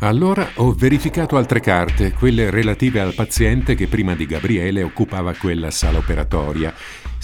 Allora 0.00 0.46
ho 0.56 0.72
verificato 0.72 1.36
altre 1.36 1.60
carte, 1.60 2.12
quelle 2.12 2.50
relative 2.50 3.00
al 3.00 3.14
paziente 3.14 3.74
che 3.74 3.86
prima 3.88 4.14
di 4.14 4.26
Gabriele 4.26 4.82
occupava 4.82 5.34
quella 5.34 5.70
sala 5.70 5.98
operatoria. 5.98 6.72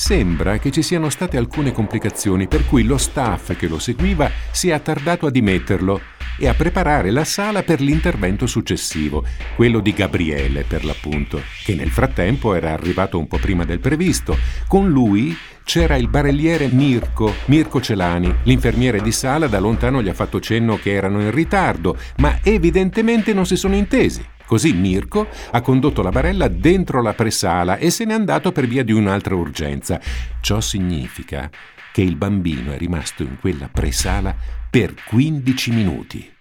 Sembra 0.01 0.57
che 0.57 0.71
ci 0.71 0.81
siano 0.81 1.11
state 1.11 1.37
alcune 1.37 1.73
complicazioni 1.73 2.49
per 2.49 2.65
cui 2.65 2.85
lo 2.85 2.97
staff 2.97 3.55
che 3.55 3.69
lo 3.69 3.79
seguiva 3.79 4.31
si 4.51 4.71
è 4.71 4.73
attardato 4.73 5.27
a 5.27 5.31
dimetterlo 5.31 6.01
e 6.39 6.49
a 6.49 6.55
preparare 6.55 7.11
la 7.11 7.25
sala 7.25 7.63
per 7.63 7.83
l'intervento 7.83 8.47
successivo, 8.47 9.23
quello 9.57 9.81
di 9.81 9.93
Gabriele 9.93 10.65
per 10.67 10.87
l'appunto, 10.87 11.43
che 11.65 11.75
nel 11.75 11.91
frattempo 11.91 12.55
era 12.55 12.73
arrivato 12.73 13.19
un 13.19 13.29
po' 13.29 13.37
prima 13.37 13.67
del 13.67 13.81
previsto. 13.81 14.39
Con 14.67 14.89
lui 14.89 15.37
c'era 15.65 15.97
il 15.97 16.09
barelliere 16.09 16.69
Mirko, 16.69 17.35
Mirko 17.45 17.83
Celani. 17.83 18.35
L'infermiere 18.45 19.03
di 19.03 19.13
sala 19.13 19.49
da 19.49 19.61
lontano 19.61 20.03
gli 20.03 20.09
ha 20.09 20.15
fatto 20.15 20.41
cenno 20.41 20.79
che 20.79 20.93
erano 20.93 21.21
in 21.21 21.31
ritardo, 21.31 21.99
ma 22.17 22.39
evidentemente 22.43 23.35
non 23.35 23.45
si 23.45 23.55
sono 23.55 23.75
intesi. 23.75 24.25
Così 24.51 24.73
Mirko 24.73 25.29
ha 25.53 25.61
condotto 25.61 26.03
la 26.03 26.11
barella 26.11 26.49
dentro 26.49 27.01
la 27.03 27.15
presala 27.15 27.77
e 27.77 27.89
se 27.91 28.05
n'è 28.05 28.15
andato 28.15 28.51
per 28.51 28.67
via 28.67 28.83
di 28.83 28.91
un'altra 28.91 29.37
urgenza. 29.37 30.01
Ciò 30.41 30.61
significa 30.61 31.49
che 31.93 32.03
il 32.03 32.17
bambino 32.17 32.73
è 32.73 32.77
rimasto 32.77 33.23
in 33.23 33.39
quella 33.39 33.69
presala 33.73 34.35
per 34.69 34.95
15 35.07 35.71
minuti. 35.71 36.33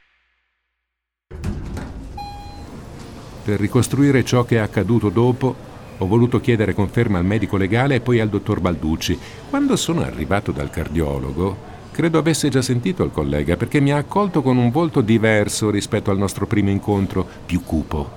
Per 3.44 3.60
ricostruire 3.60 4.26
ciò 4.26 4.44
che 4.44 4.56
è 4.56 4.60
accaduto 4.60 5.10
dopo, 5.10 5.56
ho 6.00 6.08
voluto 6.08 6.42
chiedere 6.42 6.74
conferma 6.74 7.20
al 7.20 7.26
medico 7.26 7.58
legale 7.58 7.94
e 7.94 8.02
poi 8.02 8.20
al 8.20 8.30
dottor 8.30 8.60
Balducci. 8.60 9.20
Quando 9.52 9.76
sono 9.76 10.02
arrivato 10.02 10.52
dal 10.52 10.72
cardiologo, 10.72 11.79
credo 12.00 12.18
avesse 12.18 12.48
già 12.48 12.62
sentito 12.62 13.04
il 13.04 13.12
collega 13.12 13.58
perché 13.58 13.82
mi 13.82 13.92
ha 13.92 13.98
accolto 13.98 14.42
con 14.42 14.56
un 14.56 14.72
volto 14.72 15.02
diverso 15.02 15.70
rispetto 15.70 16.12
al 16.12 16.18
nostro 16.18 16.48
primo 16.48 16.70
incontro, 16.70 17.28
più 17.46 17.62
cupo. 17.62 18.10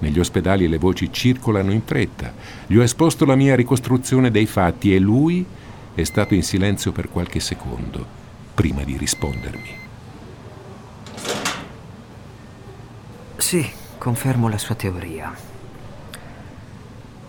Negli 0.00 0.18
ospedali 0.18 0.68
le 0.68 0.76
voci 0.76 1.10
circolano 1.10 1.72
in 1.72 1.80
fretta. 1.80 2.34
Gli 2.66 2.76
ho 2.76 2.82
esposto 2.82 3.24
la 3.24 3.36
mia 3.36 3.56
ricostruzione 3.56 4.30
dei 4.30 4.44
fatti 4.44 4.94
e 4.94 4.98
lui 4.98 5.46
è 5.94 6.04
stato 6.04 6.34
in 6.34 6.42
silenzio 6.42 6.92
per 6.92 7.08
qualche 7.08 7.40
secondo 7.40 8.04
prima 8.52 8.82
di 8.82 8.98
rispondermi. 8.98 9.70
Sì, 13.38 13.66
confermo 13.96 14.50
la 14.50 14.58
sua 14.58 14.74
teoria. 14.74 15.34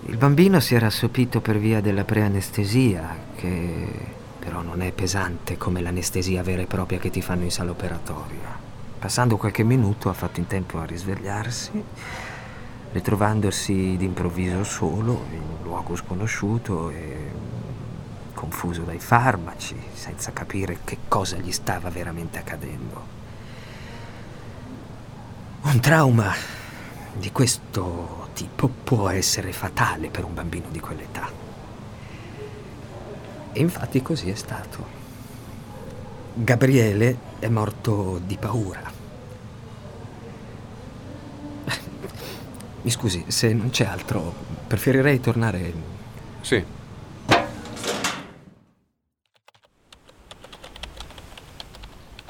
Il 0.08 0.18
bambino 0.18 0.60
si 0.60 0.76
era 0.76 0.88
assopito 0.88 1.40
per 1.40 1.60
via 1.60 1.80
della 1.80 2.04
preanestesia, 2.04 3.18
che 3.38 4.24
però 4.46 4.62
non 4.62 4.84
è 4.84 4.92
pesante 4.92 5.58
come 5.58 5.82
l'anestesia 5.82 6.44
vera 6.44 6.62
e 6.62 6.68
propria 6.68 7.00
che 7.00 7.10
ti 7.10 7.24
fanno 7.24 7.46
in 7.46 7.52
sala 7.52 7.72
operatoria. 7.72 8.56
Passando 9.00 9.38
qualche 9.38 9.64
minuto 9.64 10.08
ha 10.08 10.14
fatto 10.14 10.40
in 10.40 10.46
tempo 10.46 10.78
a 10.78 10.86
risvegliarsi, 10.86 11.84
ritrovandosi 12.92 13.98
d'improvviso 13.98 14.64
solo 14.64 15.26
in 15.32 15.42
un 15.42 15.64
luogo 15.64 15.96
sconosciuto 15.96 16.92
e 16.92 17.32
confuso 18.36 18.84
dai 18.84 19.00
farmaci, 19.00 19.76
senza 19.94 20.32
capire 20.32 20.78
che 20.84 21.00
cosa 21.08 21.38
gli 21.38 21.52
stava 21.52 21.90
veramente 21.90 22.38
accadendo. 22.38 23.14
Un 25.64 25.80
trauma 25.80 26.32
di 27.14 27.32
questo 27.32 28.28
tipo 28.34 28.68
può 28.68 29.10
essere 29.10 29.52
fatale 29.54 30.10
per 30.10 30.24
un 30.24 30.36
bambino 30.36 30.68
di 30.70 30.80
quell'età. 30.80 31.45
E 33.58 33.62
infatti 33.62 34.02
così 34.02 34.30
è 34.30 34.36
stato. 34.36 34.86
Gabriele 36.34 37.18
è 37.40 37.48
morto 37.48 38.20
di 38.22 38.36
paura. 38.36 38.92
Mi 42.82 42.90
scusi, 42.92 43.24
se 43.28 43.54
non 43.54 43.70
c'è 43.70 43.86
altro, 43.86 44.34
preferirei 44.68 45.22
tornare. 45.22 45.74
Sì. 46.42 46.62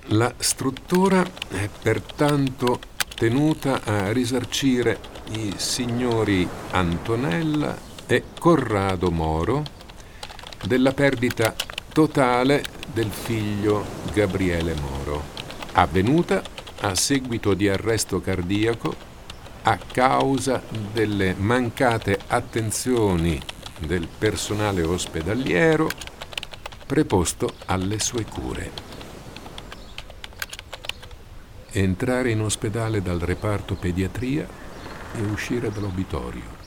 La 0.10 0.32
struttura 0.38 1.26
è 1.50 1.68
pertanto 1.82 2.80
tenuta 3.16 3.82
a 3.84 4.12
risarcire 4.12 5.00
i 5.32 5.56
signori 5.58 6.48
Antonella 6.70 7.76
e 8.06 8.26
Corrado 8.40 9.10
Moro 9.10 9.75
della 10.66 10.94
perdita 10.94 11.56
totale 11.94 12.64
del 12.92 13.10
figlio 13.10 13.86
Gabriele 14.14 14.74
Moro. 14.76 15.24
avvenuta 15.74 16.42
a 16.82 16.96
seguito 16.96 17.54
di 17.54 17.70
arresto 17.70 18.20
cardiaco 18.20 18.96
a 19.64 19.78
causa 19.78 20.62
delle 20.92 21.34
mancate 21.38 22.20
attenzioni 22.28 23.40
del 23.80 24.08
personale 24.08 24.84
ospedaliero 24.84 25.90
preposto 26.86 27.54
alle 27.66 28.00
sue 28.00 28.26
cure. 28.26 28.72
Entrare 31.72 32.32
in 32.32 32.42
ospedale 32.42 33.02
dal 33.02 33.20
reparto 33.20 33.76
pediatria 33.76 34.48
e 35.16 35.22
uscire 35.22 35.72
dall'obitorio. 35.72 36.64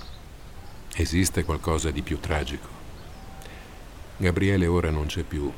Esiste 0.95 1.45
qualcosa 1.45 1.91
di 1.91 2.03
più 2.03 2.19
tragico. 2.21 2.78
Gabriele 4.21 4.67
ora 4.67 4.91
non 4.91 5.07
c'è 5.07 5.23
più, 5.23 5.49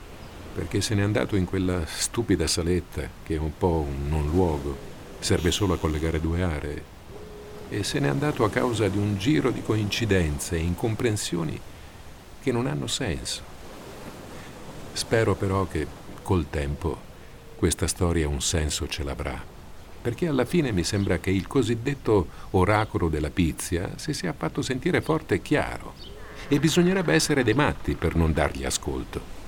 perché 0.55 0.83
se 0.83 0.94
n'è 0.94 1.01
andato 1.01 1.35
in 1.35 1.46
quella 1.46 1.87
stupida 1.87 2.46
saletta 2.46 3.09
che 3.23 3.37
è 3.37 3.38
un 3.38 3.57
po' 3.57 3.87
un 3.88 4.07
non 4.07 4.29
luogo, 4.29 4.77
serve 5.18 5.51
solo 5.51 5.73
a 5.73 5.79
collegare 5.79 6.20
due 6.20 6.42
aree, 6.42 6.85
e 7.70 7.83
se 7.83 8.01
n'è 8.01 8.09
andato 8.09 8.44
a 8.44 8.51
causa 8.51 8.87
di 8.88 8.99
un 8.99 9.16
giro 9.16 9.51
di 9.51 9.62
coincidenze 9.62 10.57
e 10.57 10.61
incomprensioni 10.61 11.59
che 12.42 12.53
non 12.53 12.66
hanno 12.66 12.87
senso. 12.87 13.40
Spero 14.92 15.35
però 15.35 15.66
che 15.66 15.87
col 16.23 16.51
tempo 16.51 17.09
questa 17.57 17.87
storia 17.87 18.29
un 18.29 18.42
senso 18.42 18.87
ce 18.87 19.03
l'avrà, 19.05 19.42
perché 20.03 20.29
alla 20.29 20.44
fine 20.44 20.70
mi 20.70 20.85
sembra 20.85 21.16
che 21.16 21.31
il 21.31 21.46
cosiddetto 21.46 22.29
oracolo 22.51 23.09
della 23.09 23.31
pizia 23.31 23.92
si 23.96 24.12
sia 24.12 24.35
fatto 24.35 24.61
sentire 24.61 25.01
forte 25.01 25.37
e 25.37 25.40
chiaro 25.40 26.19
e 26.48 26.59
bisognerebbe 26.59 27.12
essere 27.12 27.44
dei 27.44 27.55
matti 27.55 27.94
per 27.94 28.16
non 28.16 28.33
dargli 28.33 28.64
ascolto. 28.64 29.38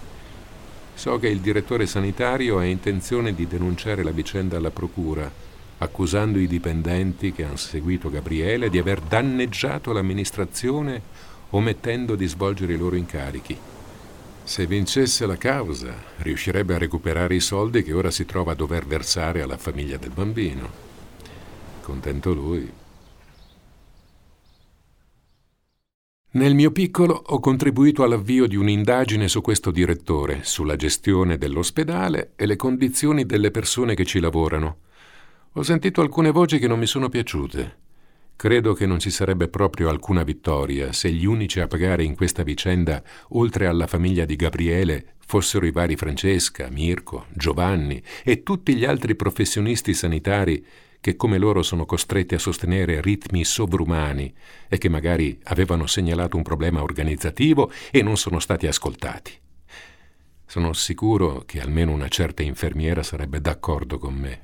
So 0.95 1.19
che 1.19 1.29
il 1.29 1.41
direttore 1.41 1.87
sanitario 1.87 2.59
ha 2.59 2.65
intenzione 2.65 3.35
di 3.35 3.47
denunciare 3.47 4.03
la 4.03 4.11
vicenda 4.11 4.57
alla 4.59 4.71
procura, 4.71 5.31
accusando 5.79 6.39
i 6.39 6.47
dipendenti 6.47 7.33
che 7.33 7.45
hanno 7.45 7.57
seguito 7.57 8.11
Gabriele 8.11 8.71
di 8.71 8.79
aver 8.79 9.01
danneggiato 9.01 9.93
l'amministrazione 9.93 11.03
omettendo 11.51 12.15
di 12.15 12.27
svolgere 12.27 12.75
i 12.75 12.79
loro 12.79 12.97
incarichi. 12.97 13.59
Se 14.45 14.67
vincesse 14.67 15.25
la 15.27 15.37
causa, 15.37 15.95
riuscirebbe 16.19 16.75
a 16.75 16.79
recuperare 16.79 17.35
i 17.35 17.41
soldi 17.41 17.83
che 17.83 17.93
ora 17.93 18.11
si 18.11 18.25
trova 18.25 18.53
a 18.53 18.57
dover 18.57 18.87
versare 18.87 19.41
alla 19.41 19.57
famiglia 19.57 19.97
del 19.97 20.11
bambino. 20.11 20.71
Contento 21.81 22.33
lui. 22.33 22.82
Nel 26.35 26.55
mio 26.55 26.71
piccolo 26.71 27.13
ho 27.13 27.41
contribuito 27.41 28.03
all'avvio 28.03 28.47
di 28.47 28.57
un'indagine 28.57 29.29
su 29.29 29.43
questo 29.43 29.71
direttore, 29.71 30.41
sulla 30.45 30.77
gestione 30.77 31.37
dell'ospedale 31.37 32.33
e 32.37 32.47
le 32.47 32.57
condizioni 32.57 33.27
delle 33.27 33.51
persone 33.51 33.95
che 33.95 34.07
ci 34.07 34.19
lavorano. 34.19 34.79
Ho 35.53 35.63
sentito 35.63 36.01
alcune 36.01 36.31
voci 36.31 36.59
che 36.59 36.67
non 36.67 36.79
mi 36.79 36.87
sono 36.87 37.11
piaciute. 37.11 37.77
Credo 38.35 38.73
che 38.73 38.87
non 38.87 38.99
ci 38.99 39.11
sarebbe 39.11 39.49
proprio 39.49 39.91
alcuna 39.91 40.23
vittoria 40.23 40.91
se 40.93 41.11
gli 41.11 41.27
unici 41.27 41.61
a 41.61 41.67
pagare 41.67 42.03
in 42.03 42.17
questa 42.17 42.43
vicenda, 42.43 43.03
oltre 43.33 43.67
alla 43.67 43.87
famiglia 43.87 44.25
di 44.25 44.35
Gabriele, 44.35 45.17
fossero 45.19 45.67
i 45.67 45.71
vari 45.71 45.97
Francesca, 45.97 46.71
Mirko, 46.71 47.27
Giovanni 47.35 48.03
e 48.25 48.43
tutti 48.43 48.75
gli 48.75 48.87
altri 48.87 49.17
professionisti 49.17 49.93
sanitari 49.93 50.65
che 51.03 51.17
come 51.17 51.37
loro 51.37 51.65
sono 51.65 51.85
costretti 51.85 52.37
a 52.37 52.39
sostenere 52.39 53.01
ritmi 53.01 53.45
sovrumani 53.45 54.33
e 54.69 54.79
che 54.79 54.89
magari 54.89 55.37
avevano 55.47 55.89
segnalato 55.89 56.37
un 56.37 56.45
problema 56.45 56.81
organizzativo 56.81 57.73
e 57.91 58.05
non 58.05 58.17
sono 58.17 58.39
stati 58.39 58.69
ascoltati. 58.69 59.33
Sono 60.47 60.73
sicuro 60.73 61.43
che 61.45 61.61
almeno 61.61 61.91
una 61.91 62.07
certa 62.07 62.45
infermiera 62.45 63.03
sarebbe 63.03 63.41
d'accordo 63.41 63.99
con 63.99 64.15
me. 64.15 64.43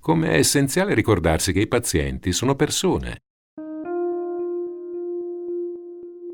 Come 0.00 0.32
è 0.32 0.36
essenziale 0.36 0.92
ricordarsi 0.92 1.54
che 1.54 1.60
i 1.60 1.66
pazienti 1.66 2.32
sono 2.32 2.54
persone. 2.56 3.20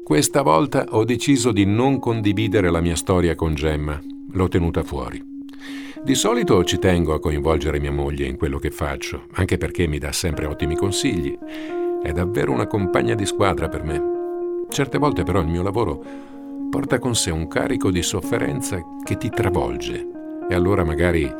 Questa 0.03 0.43
volta 0.43 0.87
ho 0.89 1.05
deciso 1.05 1.53
di 1.53 1.65
non 1.65 2.01
condividere 2.01 2.69
la 2.69 2.81
mia 2.81 2.97
storia 2.97 3.37
con 3.37 3.55
Gemma. 3.55 4.01
L'ho 4.33 4.49
tenuta 4.49 4.83
fuori. 4.83 5.40
Di 6.03 6.15
solito 6.15 6.65
ci 6.65 6.79
tengo 6.79 7.13
a 7.13 7.21
coinvolgere 7.21 7.79
mia 7.79 7.93
moglie 7.93 8.27
in 8.27 8.39
quello 8.39 8.59
che 8.59 8.71
faccio, 8.71 9.27
anche 9.33 9.59
perché 9.59 9.87
mi 9.87 9.99
dà 9.99 10.13
sempre 10.13 10.47
ottimi 10.47 10.75
consigli. 10.75 11.39
È 12.03 12.11
davvero 12.11 12.53
una 12.53 12.67
compagna 12.67 13.15
di 13.15 13.27
squadra 13.27 13.69
per 13.69 13.85
me. 13.85 14.03
Certe 14.71 14.97
volte 14.97 15.25
però 15.25 15.41
il 15.41 15.49
mio 15.49 15.63
lavoro 15.63 16.03
porta 16.71 16.99
con 16.99 17.15
sé 17.15 17.31
un 17.31 17.49
carico 17.49 17.91
di 17.91 18.03
sofferenza 18.03 18.83
che 19.05 19.19
ti 19.19 19.29
travolge 19.29 20.09
e 20.49 20.55
allora 20.55 20.85
magari 20.85 21.31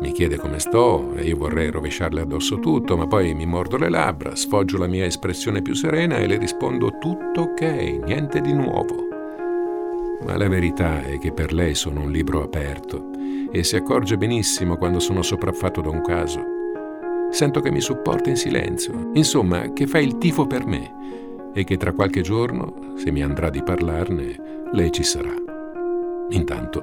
mi 0.00 0.12
chiede 0.12 0.36
come 0.36 0.60
sto 0.60 1.12
e 1.16 1.24
io 1.24 1.36
vorrei 1.36 1.70
rovesciarle 1.70 2.20
addosso 2.20 2.60
tutto, 2.60 2.96
ma 2.96 3.08
poi 3.08 3.34
mi 3.34 3.44
mordo 3.44 3.76
le 3.76 3.88
labbra, 3.88 4.36
sfoggio 4.36 4.78
la 4.78 4.86
mia 4.86 5.04
espressione 5.04 5.62
più 5.62 5.74
serena 5.74 6.16
e 6.18 6.28
le 6.28 6.38
rispondo 6.38 6.96
tutto 7.00 7.40
ok, 7.40 7.60
niente 8.04 8.40
di 8.40 8.52
nuovo. 8.52 9.08
Ma 10.24 10.36
la 10.36 10.48
verità 10.48 11.02
è 11.02 11.18
che 11.18 11.32
per 11.32 11.52
lei 11.52 11.74
sono 11.74 12.02
un 12.02 12.12
libro 12.12 12.42
aperto 12.42 13.14
e 13.50 13.64
si 13.64 13.76
accorge 13.76 14.16
benissimo 14.16 14.76
quando 14.76 15.00
sono 15.00 15.22
sopraffatto 15.22 15.80
da 15.80 15.90
un 15.90 16.02
caso. 16.02 16.40
Sento 17.30 17.60
che 17.60 17.70
mi 17.70 17.80
supporta 17.80 18.30
in 18.30 18.36
silenzio, 18.36 19.10
insomma, 19.14 19.72
che 19.72 19.86
fa 19.86 19.98
il 19.98 20.18
tifo 20.18 20.46
per 20.46 20.66
me 20.66 21.50
e 21.52 21.64
che 21.64 21.76
tra 21.76 21.92
qualche 21.92 22.20
giorno, 22.20 22.94
se 22.96 23.10
mi 23.10 23.22
andrà 23.22 23.50
di 23.50 23.62
parlarne, 23.62 24.64
lei 24.72 24.90
ci 24.92 25.02
sarà. 25.02 25.34
Intanto 26.30 26.82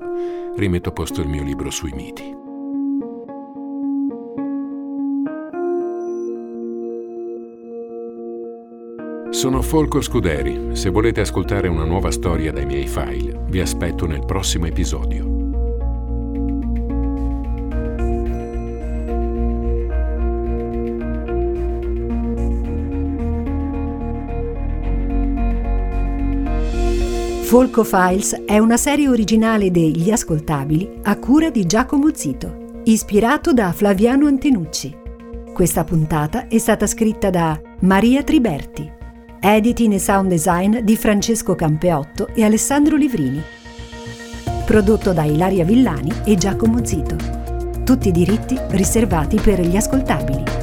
rimetto 0.55 0.89
a 0.89 0.91
posto 0.91 1.21
il 1.21 1.27
mio 1.27 1.43
libro 1.43 1.69
sui 1.69 1.91
miti. 1.93 2.41
Sono 9.29 9.61
Folco 9.61 9.99
Scuderi. 9.99 10.75
Se 10.75 10.89
volete 10.89 11.21
ascoltare 11.21 11.67
una 11.67 11.85
nuova 11.85 12.11
storia 12.11 12.51
dai 12.51 12.65
miei 12.65 12.87
file, 12.87 13.43
vi 13.47 13.59
aspetto 13.59 14.05
nel 14.05 14.23
prossimo 14.25 14.67
episodio. 14.67 15.42
Folco 27.53 27.83
Files 27.83 28.45
è 28.45 28.57
una 28.57 28.77
serie 28.77 29.07
originale 29.07 29.69
degli 29.69 30.09
Ascoltabili 30.09 31.01
a 31.03 31.19
cura 31.19 31.51
di 31.51 31.67
Giacomo 31.67 32.09
Zito, 32.11 32.81
ispirato 32.85 33.53
da 33.53 33.71
Flaviano 33.71 34.25
Antenucci. 34.25 34.91
Questa 35.53 35.83
puntata 35.83 36.47
è 36.47 36.57
stata 36.57 36.87
scritta 36.87 37.29
da 37.29 37.61
Maria 37.81 38.23
Triberti, 38.23 38.91
editing 39.39 39.93
e 39.93 39.99
sound 39.99 40.29
design 40.29 40.79
di 40.79 40.97
Francesco 40.97 41.53
Campeotto 41.53 42.29
e 42.33 42.43
Alessandro 42.43 42.95
Livrini. 42.95 43.43
Prodotto 44.65 45.13
da 45.13 45.23
Ilaria 45.23 45.63
Villani 45.63 46.11
e 46.25 46.33
Giacomo 46.33 46.83
Zito. 46.83 47.15
Tutti 47.83 48.07
i 48.07 48.11
diritti 48.11 48.57
riservati 48.69 49.39
per 49.39 49.61
gli 49.61 49.77
ascoltabili. 49.77 50.62